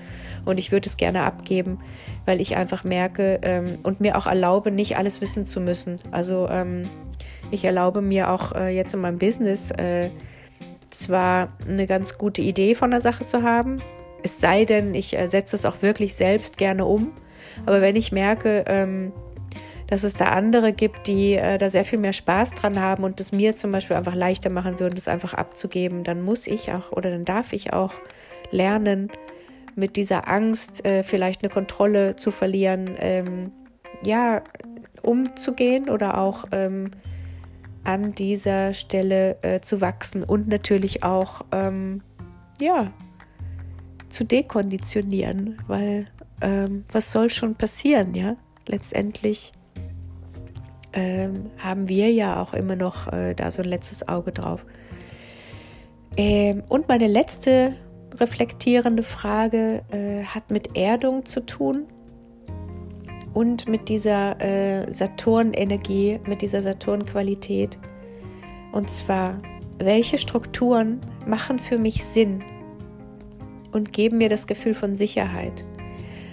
und 0.46 0.58
ich 0.58 0.72
würde 0.72 0.90
es 0.90 0.98
gerne 0.98 1.22
abgeben, 1.22 1.80
weil 2.26 2.42
ich 2.42 2.56
einfach 2.56 2.84
merke 2.84 3.40
ähm, 3.44 3.78
und 3.84 4.02
mir 4.02 4.18
auch 4.18 4.26
erlaube, 4.26 4.72
nicht 4.72 4.98
alles 4.98 5.22
wissen 5.22 5.46
zu 5.46 5.62
müssen. 5.62 6.00
Also 6.10 6.48
ähm, 6.50 6.90
ich 7.52 7.66
erlaube 7.66 8.02
mir 8.02 8.32
auch 8.32 8.54
äh, 8.54 8.76
jetzt 8.76 8.96
in 8.96 9.02
meinem 9.02 9.20
Business 9.20 9.70
äh, 9.70 10.10
zwar 10.91 11.58
eine 11.67 11.88
ganz 11.88 12.17
gute 12.17 12.41
Idee 12.41 12.75
von 12.75 12.91
der 12.91 13.01
Sache 13.01 13.25
zu 13.25 13.43
haben, 13.43 13.82
es 14.23 14.39
sei 14.39 14.65
denn, 14.65 14.93
ich 14.93 15.17
äh, 15.17 15.27
setze 15.27 15.56
es 15.56 15.65
auch 15.65 15.82
wirklich 15.82 16.15
selbst 16.15 16.58
gerne 16.58 16.86
um. 16.86 17.12
Aber 17.65 17.82
wenn 17.82 17.95
ich 17.95 18.12
merke, 18.12 18.63
ähm, 18.67 19.12
dass 19.88 20.04
es 20.04 20.13
da 20.13 20.25
andere 20.25 20.71
gibt, 20.71 21.08
die 21.08 21.34
äh, 21.34 21.58
da 21.58 21.69
sehr 21.69 21.84
viel 21.84 21.99
mehr 21.99 22.13
Spaß 22.13 22.51
dran 22.51 22.80
haben 22.80 23.04
und 23.04 23.19
es 23.19 23.32
mir 23.32 23.56
zum 23.56 23.71
Beispiel 23.71 23.97
einfach 23.97 24.15
leichter 24.15 24.49
machen 24.49 24.80
würden, 24.80 24.95
das 24.95 25.08
einfach 25.08 25.34
abzugeben, 25.34 26.04
dann 26.04 26.21
muss 26.21 26.47
ich 26.47 26.71
auch 26.71 26.91
oder 26.91 27.10
dann 27.10 27.25
darf 27.25 27.51
ich 27.51 27.73
auch 27.73 27.93
lernen, 28.51 29.12
mit 29.75 29.95
dieser 29.95 30.27
Angst 30.27 30.86
äh, 30.86 31.04
vielleicht 31.04 31.43
eine 31.43 31.49
Kontrolle 31.49 32.15
zu 32.15 32.32
verlieren, 32.32 32.91
ähm, 32.99 33.51
ja, 34.04 34.43
umzugehen 35.01 35.89
oder 35.89 36.17
auch 36.17 36.45
ähm, 36.51 36.91
an 37.84 38.13
dieser 38.13 38.74
Stelle 38.74 39.41
äh, 39.44 39.62
zu 39.62 39.82
wachsen 39.82 40.24
und 40.24 40.48
natürlich 40.48 41.04
auch, 41.04 41.46
ähm, 41.52 42.02
ja, 42.60 42.91
zu 44.10 44.24
dekonditionieren, 44.24 45.58
weil 45.67 46.08
ähm, 46.41 46.86
was 46.91 47.12
soll 47.12 47.30
schon 47.30 47.56
passieren, 47.56 48.13
ja? 48.13 48.36
Letztendlich 48.67 49.52
ähm, 50.94 51.50
haben 51.58 51.88
wir 51.88 52.12
ja 52.12 52.41
auch 52.41 52.54
immer 52.54 52.76
noch 52.76 53.12
äh, 53.12 53.34
da 53.34 53.50
so 53.50 53.62
ein 53.62 53.70
letztes 53.70 54.08
Auge 54.08 54.32
drauf. 54.32 54.65
Ähm, 56.17 56.63
und 56.67 56.88
meine 56.88 57.08
letzte 57.08 57.76
reflektierende 58.15 59.04
Frage 59.04 59.84
äh, 59.91 60.24
hat 60.26 60.52
mit 60.52 60.76
Erdung 60.76 61.26
zu 61.26 61.46
tun 61.46 61.88
und 63.34 63.67
mit 63.67 63.89
dieser 63.89 64.39
äh, 64.41 64.94
Saturn-Energie, 64.94 66.20
mit 66.28 66.41
dieser 66.41 66.62
Saturn-Qualität. 66.62 67.78
Und 68.72 68.89
zwar, 68.89 69.41
welche 69.80 70.17
Strukturen 70.17 71.00
machen 71.26 71.60
für 71.60 71.78
mich 71.78 72.04
Sinn 72.04 72.44
und 73.72 73.94
geben 73.94 74.17
mir 74.17 74.30
das 74.30 74.48
Gefühl 74.48 74.74
von 74.74 74.94
Sicherheit? 74.94 75.65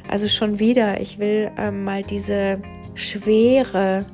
Also 0.08 0.26
schon 0.26 0.58
wieder, 0.58 1.00
ich 1.00 1.18
will 1.18 1.50
ähm, 1.56 1.84
mal 1.84 2.02
diese 2.02 2.61
Schwere, 2.94 4.06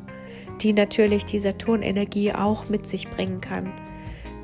die 0.61 0.73
natürlich 0.73 1.25
die 1.25 1.38
Saturn-Energie 1.38 2.33
auch 2.33 2.68
mit 2.68 2.87
sich 2.87 3.09
bringen 3.09 3.40
kann, 3.40 3.73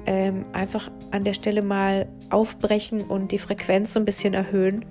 ähm, 0.07 0.45
einfach 0.53 0.91
an 1.11 1.25
der 1.25 1.35
Stelle 1.35 1.63
mal 1.63 2.09
aufbrechen 2.31 3.03
und 3.03 3.33
die 3.33 3.39
Frequenz 3.39 3.93
so 3.93 4.01
ein 4.01 4.05
bisschen 4.05 4.35
erhöhen 4.35 4.85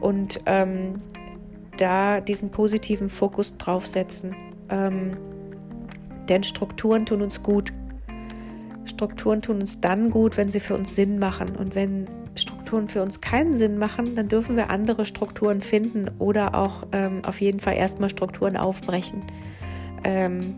und 0.00 0.40
ähm, 0.46 0.96
da 1.78 2.20
diesen 2.20 2.50
positiven 2.50 3.08
Fokus 3.08 3.56
draufsetzen. 3.56 4.34
Ähm, 4.68 5.16
denn 6.28 6.42
Strukturen 6.42 7.06
tun 7.06 7.22
uns 7.22 7.42
gut. 7.42 7.72
Strukturen 8.84 9.42
tun 9.42 9.60
uns 9.60 9.80
dann 9.80 10.10
gut, 10.10 10.36
wenn 10.36 10.50
sie 10.50 10.60
für 10.60 10.74
uns 10.74 10.94
Sinn 10.94 11.18
machen. 11.18 11.56
Und 11.56 11.74
wenn 11.74 12.06
Strukturen 12.34 12.88
für 12.88 13.02
uns 13.02 13.20
keinen 13.20 13.54
Sinn 13.54 13.78
machen, 13.78 14.14
dann 14.14 14.28
dürfen 14.28 14.56
wir 14.56 14.70
andere 14.70 15.04
Strukturen 15.04 15.60
finden 15.60 16.10
oder 16.18 16.54
auch 16.54 16.86
ähm, 16.92 17.24
auf 17.24 17.40
jeden 17.40 17.60
Fall 17.60 17.76
erstmal 17.76 18.10
Strukturen 18.10 18.56
aufbrechen. 18.56 19.22
Ähm, 20.04 20.56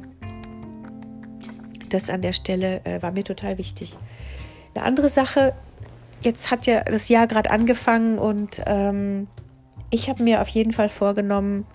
das 1.88 2.10
an 2.10 2.22
der 2.22 2.32
Stelle 2.32 2.84
äh, 2.84 3.02
war 3.02 3.12
mir 3.12 3.24
total 3.24 3.58
wichtig. 3.58 3.96
Eine 4.74 4.84
andere 4.84 5.08
Sache, 5.08 5.54
jetzt 6.20 6.50
hat 6.50 6.66
ja 6.66 6.82
das 6.84 7.08
Jahr 7.08 7.26
gerade 7.26 7.50
angefangen 7.50 8.18
und 8.18 8.62
ähm, 8.66 9.26
ich 9.90 10.08
habe 10.08 10.22
mir 10.22 10.40
auf 10.40 10.48
jeden 10.48 10.72
Fall 10.72 10.88
vorgenommen, 10.88 11.66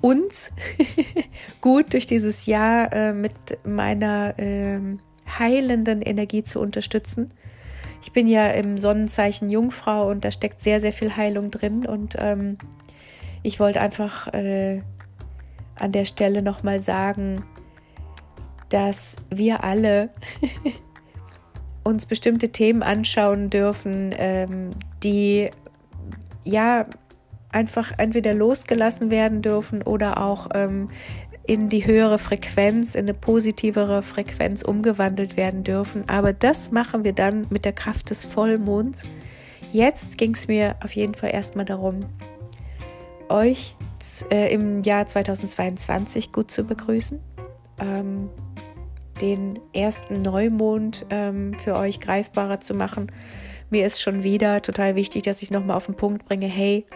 uns 0.00 0.50
gut 1.60 1.92
durch 1.92 2.06
dieses 2.06 2.46
Jahr 2.46 2.92
äh, 2.92 3.12
mit 3.12 3.32
meiner 3.64 4.38
äh, 4.38 4.80
heilenden 5.38 6.02
Energie 6.02 6.42
zu 6.42 6.60
unterstützen. 6.60 7.30
Ich 8.02 8.12
bin 8.12 8.28
ja 8.28 8.48
im 8.48 8.76
Sonnenzeichen 8.76 9.48
Jungfrau 9.48 10.10
und 10.10 10.24
da 10.24 10.30
steckt 10.30 10.60
sehr, 10.60 10.80
sehr 10.80 10.92
viel 10.92 11.16
Heilung 11.16 11.50
drin 11.50 11.86
und 11.86 12.16
ähm, 12.18 12.58
ich 13.42 13.60
wollte 13.60 13.80
einfach 13.80 14.32
äh, 14.34 14.82
an 15.76 15.92
der 15.92 16.04
Stelle 16.04 16.42
nochmal 16.42 16.80
sagen, 16.80 17.44
dass 18.68 19.16
wir 19.30 19.64
alle 19.64 20.10
uns 21.84 22.06
bestimmte 22.06 22.50
Themen 22.50 22.82
anschauen 22.82 23.50
dürfen, 23.50 24.14
ähm, 24.18 24.70
die 25.02 25.50
ja 26.44 26.86
einfach 27.54 27.92
entweder 27.96 28.34
losgelassen 28.34 29.10
werden 29.10 29.42
dürfen 29.42 29.82
oder 29.82 30.22
auch 30.22 30.48
ähm, 30.54 30.90
in 31.46 31.68
die 31.68 31.86
höhere 31.86 32.18
Frequenz, 32.18 32.94
in 32.94 33.02
eine 33.02 33.14
positivere 33.14 34.02
Frequenz 34.02 34.62
umgewandelt 34.62 35.36
werden 35.36 35.62
dürfen. 35.62 36.04
Aber 36.08 36.32
das 36.32 36.70
machen 36.70 37.04
wir 37.04 37.12
dann 37.12 37.46
mit 37.50 37.64
der 37.64 37.72
Kraft 37.72 38.10
des 38.10 38.24
Vollmonds. 38.24 39.04
Jetzt 39.72 40.18
ging 40.18 40.34
es 40.34 40.48
mir 40.48 40.76
auf 40.82 40.94
jeden 40.94 41.14
Fall 41.14 41.34
erstmal 41.34 41.64
darum, 41.64 42.00
euch 43.28 43.76
äh, 44.30 44.52
im 44.52 44.82
Jahr 44.82 45.06
2022 45.06 46.32
gut 46.32 46.50
zu 46.50 46.64
begrüßen. 46.64 47.20
Ähm, 47.78 48.30
den 49.20 49.58
ersten 49.72 50.22
Neumond 50.22 51.06
ähm, 51.10 51.56
für 51.58 51.76
euch 51.76 52.00
greifbarer 52.00 52.60
zu 52.60 52.74
machen. 52.74 53.12
Mir 53.70 53.86
ist 53.86 54.00
schon 54.00 54.22
wieder 54.22 54.62
total 54.62 54.94
wichtig, 54.94 55.22
dass 55.22 55.42
ich 55.42 55.50
nochmal 55.50 55.76
auf 55.76 55.86
den 55.86 55.96
Punkt 55.96 56.24
bringe, 56.24 56.46
hey, 56.46 56.86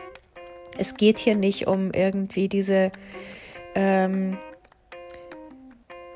es 0.78 0.96
geht 0.96 1.18
hier 1.18 1.34
nicht 1.34 1.66
um 1.66 1.90
irgendwie 1.92 2.48
diese 2.48 2.90
ähm, 3.74 4.38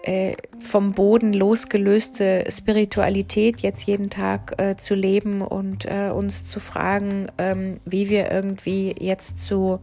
äh, 0.05 0.35
vom 0.59 0.93
Boden 0.93 1.33
losgelöste 1.33 2.45
Spiritualität 2.49 3.61
jetzt 3.61 3.87
jeden 3.87 4.11
Tag 4.11 4.61
äh, 4.61 4.77
zu 4.77 4.95
leben 4.95 5.43
und 5.43 5.85
äh, 5.85 6.11
uns 6.11 6.45
zu 6.45 6.59
fragen, 6.61 7.29
ähm, 7.39 7.79
wie 7.85 8.09
wir 8.09 8.31
irgendwie 8.31 8.95
jetzt 8.99 9.39
zu 9.39 9.81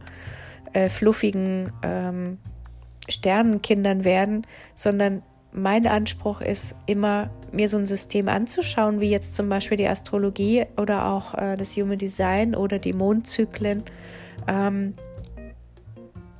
äh, 0.72 0.88
fluffigen 0.88 1.72
ähm, 1.82 2.38
Sternenkindern 3.08 4.04
werden, 4.04 4.46
sondern 4.74 5.22
mein 5.52 5.86
Anspruch 5.86 6.40
ist 6.40 6.76
immer, 6.86 7.30
mir 7.50 7.68
so 7.68 7.76
ein 7.76 7.86
System 7.86 8.28
anzuschauen, 8.28 9.00
wie 9.00 9.10
jetzt 9.10 9.34
zum 9.34 9.48
Beispiel 9.48 9.76
die 9.76 9.88
Astrologie 9.88 10.66
oder 10.76 11.06
auch 11.06 11.34
äh, 11.34 11.56
das 11.56 11.76
Human 11.76 11.98
Design 11.98 12.54
oder 12.54 12.78
die 12.78 12.92
Mondzyklen 12.92 13.82
ähm, 14.46 14.94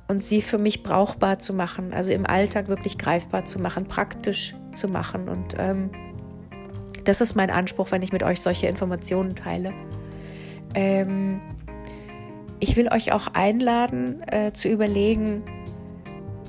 und 0.07 0.23
sie 0.23 0.41
für 0.41 0.57
mich 0.57 0.83
brauchbar 0.83 1.39
zu 1.39 1.53
machen, 1.53 1.93
also 1.93 2.11
im 2.11 2.25
Alltag 2.25 2.67
wirklich 2.67 2.97
greifbar 2.97 3.45
zu 3.45 3.59
machen, 3.59 3.85
praktisch 3.85 4.55
zu 4.73 4.87
machen. 4.87 5.29
Und 5.29 5.55
ähm, 5.57 5.89
das 7.05 7.21
ist 7.21 7.35
mein 7.35 7.49
Anspruch, 7.49 7.91
wenn 7.91 8.01
ich 8.01 8.11
mit 8.11 8.23
euch 8.23 8.41
solche 8.41 8.67
Informationen 8.67 9.35
teile. 9.35 9.73
Ähm, 10.75 11.39
ich 12.59 12.75
will 12.75 12.89
euch 12.89 13.11
auch 13.11 13.27
einladen, 13.33 14.21
äh, 14.27 14.51
zu 14.51 14.67
überlegen, 14.67 15.43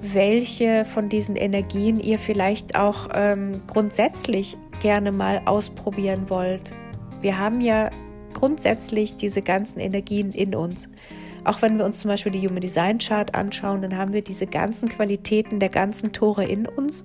welche 0.03 0.85
von 0.85 1.09
diesen 1.09 1.37
Energien 1.37 2.01
ihr 2.01 2.19
vielleicht 2.19 2.77
auch 2.77 3.09
ähm, 3.15 3.63
grundsätzlich 3.69 4.57
gerne 4.81 5.13
mal 5.13 5.43
ausprobieren 5.47 6.29
wollt. 6.29 6.75
Wir 7.21 7.39
haben 7.39 7.61
ja 7.61 7.91
grundsätzlich 8.35 9.15
diese 9.15 9.41
ganzen 9.41 9.79
Energien 9.79 10.33
in 10.33 10.55
uns. 10.55 10.89
Auch 11.45 11.63
wenn 11.63 11.79
wir 11.79 11.85
uns 11.85 12.01
zum 12.01 12.09
Beispiel 12.09 12.33
die 12.33 12.47
Human 12.47 12.61
Design 12.61 12.99
Chart 12.99 13.35
anschauen, 13.35 13.83
dann 13.83 13.97
haben 13.97 14.13
wir 14.13 14.23
diese 14.23 14.47
ganzen 14.47 14.89
Qualitäten 14.89 15.59
der 15.59 15.69
ganzen 15.69 16.13
Tore 16.13 16.45
in 16.45 16.67
uns. 16.67 17.05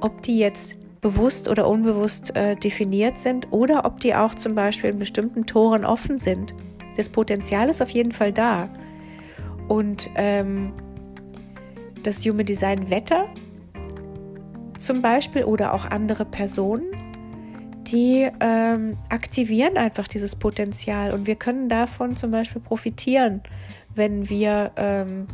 Ob 0.00 0.22
die 0.22 0.38
jetzt 0.38 0.76
bewusst 1.00 1.48
oder 1.48 1.68
unbewusst 1.68 2.34
äh, 2.36 2.54
definiert 2.54 3.18
sind 3.18 3.48
oder 3.50 3.84
ob 3.84 4.00
die 4.00 4.14
auch 4.14 4.34
zum 4.34 4.54
Beispiel 4.54 4.90
in 4.90 4.98
bestimmten 4.98 5.46
Toren 5.46 5.84
offen 5.84 6.16
sind. 6.16 6.54
Das 6.96 7.08
Potenzial 7.08 7.68
ist 7.68 7.82
auf 7.82 7.90
jeden 7.90 8.12
Fall 8.12 8.32
da. 8.32 8.70
Und 9.68 10.10
ähm, 10.14 10.72
das 12.02 12.24
Human 12.24 12.46
Design 12.46 12.88
Wetter 12.88 13.28
zum 14.78 15.02
Beispiel 15.02 15.44
oder 15.44 15.74
auch 15.74 15.84
andere 15.86 16.24
Personen, 16.24 16.84
die 17.86 18.28
ähm, 18.40 18.96
aktivieren 19.08 19.76
einfach 19.76 20.08
dieses 20.08 20.36
Potenzial 20.36 21.12
und 21.12 21.26
wir 21.26 21.36
können 21.36 21.68
davon 21.68 22.16
zum 22.16 22.30
Beispiel 22.30 22.60
profitieren, 22.60 23.42
wenn 23.94 24.28
wir 24.28 24.72
ähm, 24.76 25.26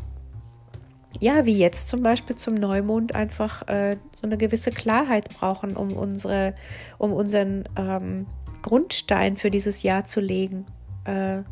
ja, 1.20 1.46
wie 1.46 1.58
jetzt 1.58 1.88
zum 1.88 2.02
Beispiel 2.02 2.36
zum 2.36 2.54
Neumond 2.54 3.14
einfach 3.14 3.66
äh, 3.68 3.96
so 4.14 4.26
eine 4.26 4.36
gewisse 4.36 4.70
Klarheit 4.70 5.28
brauchen, 5.30 5.76
um 5.76 5.92
unsere, 5.92 6.54
um 6.98 7.12
unseren 7.12 7.64
ähm, 7.76 8.26
Grundstein 8.62 9.36
für 9.36 9.50
dieses 9.50 9.82
Jahr 9.82 10.04
zu 10.04 10.20
legen. 10.20 10.66
Äh, 11.04 11.42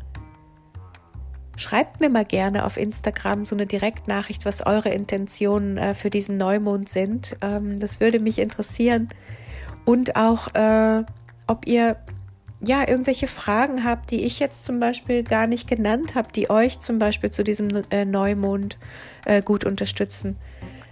schreibt 1.57 1.99
mir 1.99 2.09
mal 2.09 2.25
gerne 2.25 2.65
auf 2.65 2.77
Instagram 2.77 3.45
so 3.45 3.55
eine 3.55 3.65
Direktnachricht, 3.65 4.45
was 4.45 4.65
eure 4.65 4.89
Intentionen 4.89 5.77
äh, 5.77 5.95
für 5.95 6.09
diesen 6.09 6.37
Neumond 6.37 6.87
sind. 6.87 7.35
Ähm, 7.41 7.79
das 7.79 7.99
würde 7.99 8.19
mich 8.19 8.39
interessieren. 8.39 9.09
Und 9.83 10.15
auch, 10.15 10.53
äh, 10.53 11.03
ob 11.47 11.67
ihr 11.67 11.97
ja, 12.59 12.87
irgendwelche 12.87 13.27
Fragen 13.27 13.83
habt, 13.83 14.11
die 14.11 14.23
ich 14.23 14.39
jetzt 14.39 14.65
zum 14.65 14.79
Beispiel 14.79 15.23
gar 15.23 15.47
nicht 15.47 15.67
genannt 15.67 16.15
habe, 16.15 16.31
die 16.31 16.49
euch 16.49 16.79
zum 16.79 16.97
Beispiel 16.97 17.29
zu 17.29 17.43
diesem 17.43 17.67
äh, 17.91 18.05
Neumond 18.05 18.77
äh, 19.25 19.41
gut 19.41 19.63
unterstützen. 19.63 20.37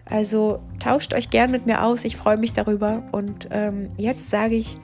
Also 0.05 0.59
tauscht 0.79 1.13
euch 1.15 1.31
gern 1.31 1.49
mit 1.49 1.65
mir 1.65 1.83
aus, 1.83 2.05
ich 2.05 2.15
freue 2.15 2.37
mich 2.37 2.53
darüber. 2.53 3.03
Und 3.11 3.47
ähm, 3.49 3.89
jetzt 3.97 4.29
sage 4.29 4.55
ich 4.55 4.77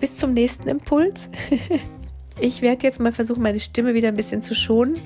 bis 0.00 0.16
zum 0.16 0.32
nächsten 0.32 0.68
Impuls. 0.68 1.28
ich 2.40 2.62
werde 2.62 2.82
jetzt 2.82 2.98
mal 2.98 3.12
versuchen, 3.12 3.42
meine 3.42 3.60
Stimme 3.60 3.94
wieder 3.94 4.08
ein 4.08 4.16
bisschen 4.16 4.42
zu 4.42 4.56
schonen 4.56 5.00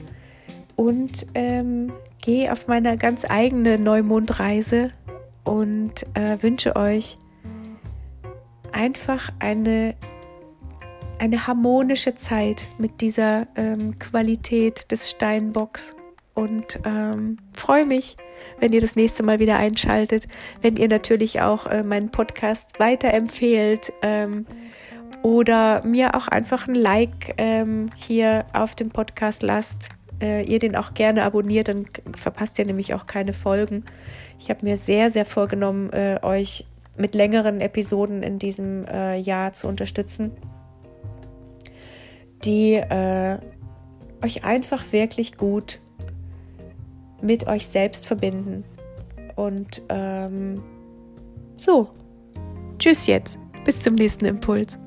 und 0.77 1.27
ähm, 1.35 1.93
gehe 2.23 2.51
auf 2.51 2.69
meine 2.69 2.97
ganz 2.97 3.27
eigene 3.29 3.79
Neumondreise 3.79 4.91
und 5.45 6.07
äh, 6.15 6.43
wünsche 6.43 6.77
euch 6.77 7.19
einfach 8.73 9.31
eine 9.39 9.95
eine 11.23 11.47
harmonische 11.47 12.17
Zeit 12.17 12.67
mit 12.79 13.01
dieser 13.01 13.47
ähm, 13.55 13.97
Qualität 14.01 14.91
des 14.91 15.09
Steinbocks 15.09 15.95
und 16.35 16.81
ähm, 16.85 17.37
freue 17.53 17.87
mich, 17.87 18.17
wenn 18.59 18.73
ihr 18.73 18.81
das 18.81 18.97
nächste 18.97 19.23
Mal 19.23 19.39
wieder 19.39 19.57
einschaltet, 19.57 20.27
wenn 20.63 20.77
ihr 20.77 20.89
natürlich 20.89 21.41
auch 21.41 21.67
äh, 21.67 21.85
meinen 21.85 22.11
Podcast 22.11 22.81
weiterempfehlt 22.81 23.93
ähm, 24.03 24.47
oder 25.23 25.85
mir 25.85 26.17
auch 26.17 26.27
einfach 26.27 26.67
ein 26.67 26.75
Like 26.75 27.35
ähm, 27.39 27.91
hier 27.95 28.45
auf 28.53 28.75
dem 28.75 28.91
Podcast 28.91 29.45
lasst. 29.45 29.91
Äh, 30.21 30.43
ihr 30.43 30.59
den 30.59 30.75
auch 30.75 30.93
gerne 30.93 31.23
abonniert, 31.23 31.69
dann 31.69 31.87
verpasst 32.17 32.59
ihr 32.59 32.65
nämlich 32.65 32.95
auch 32.95 33.07
keine 33.07 33.33
Folgen. 33.33 33.85
Ich 34.41 34.51
habe 34.51 34.67
mir 34.67 34.77
sehr, 34.77 35.13
sehr 35.13 35.25
vorgenommen, 35.25 35.91
äh, 35.93 36.19
euch 36.23 36.67
mit 36.97 37.15
längeren 37.15 37.61
Episoden 37.61 38.25
in 38.25 38.41
diesem 38.41 38.87
äh, 38.87 39.19
Jahr 39.19 39.53
zu 39.53 39.69
unterstützen 39.69 40.33
die 42.45 42.75
äh, 42.75 43.39
euch 44.23 44.45
einfach 44.45 44.93
wirklich 44.93 45.37
gut 45.37 45.81
mit 47.21 47.47
euch 47.47 47.67
selbst 47.67 48.07
verbinden. 48.07 48.65
Und 49.37 49.83
ähm, 49.89 50.63
so, 51.57 51.91
tschüss 52.79 53.07
jetzt, 53.07 53.39
bis 53.65 53.83
zum 53.83 53.95
nächsten 53.95 54.25
Impuls. 54.25 54.79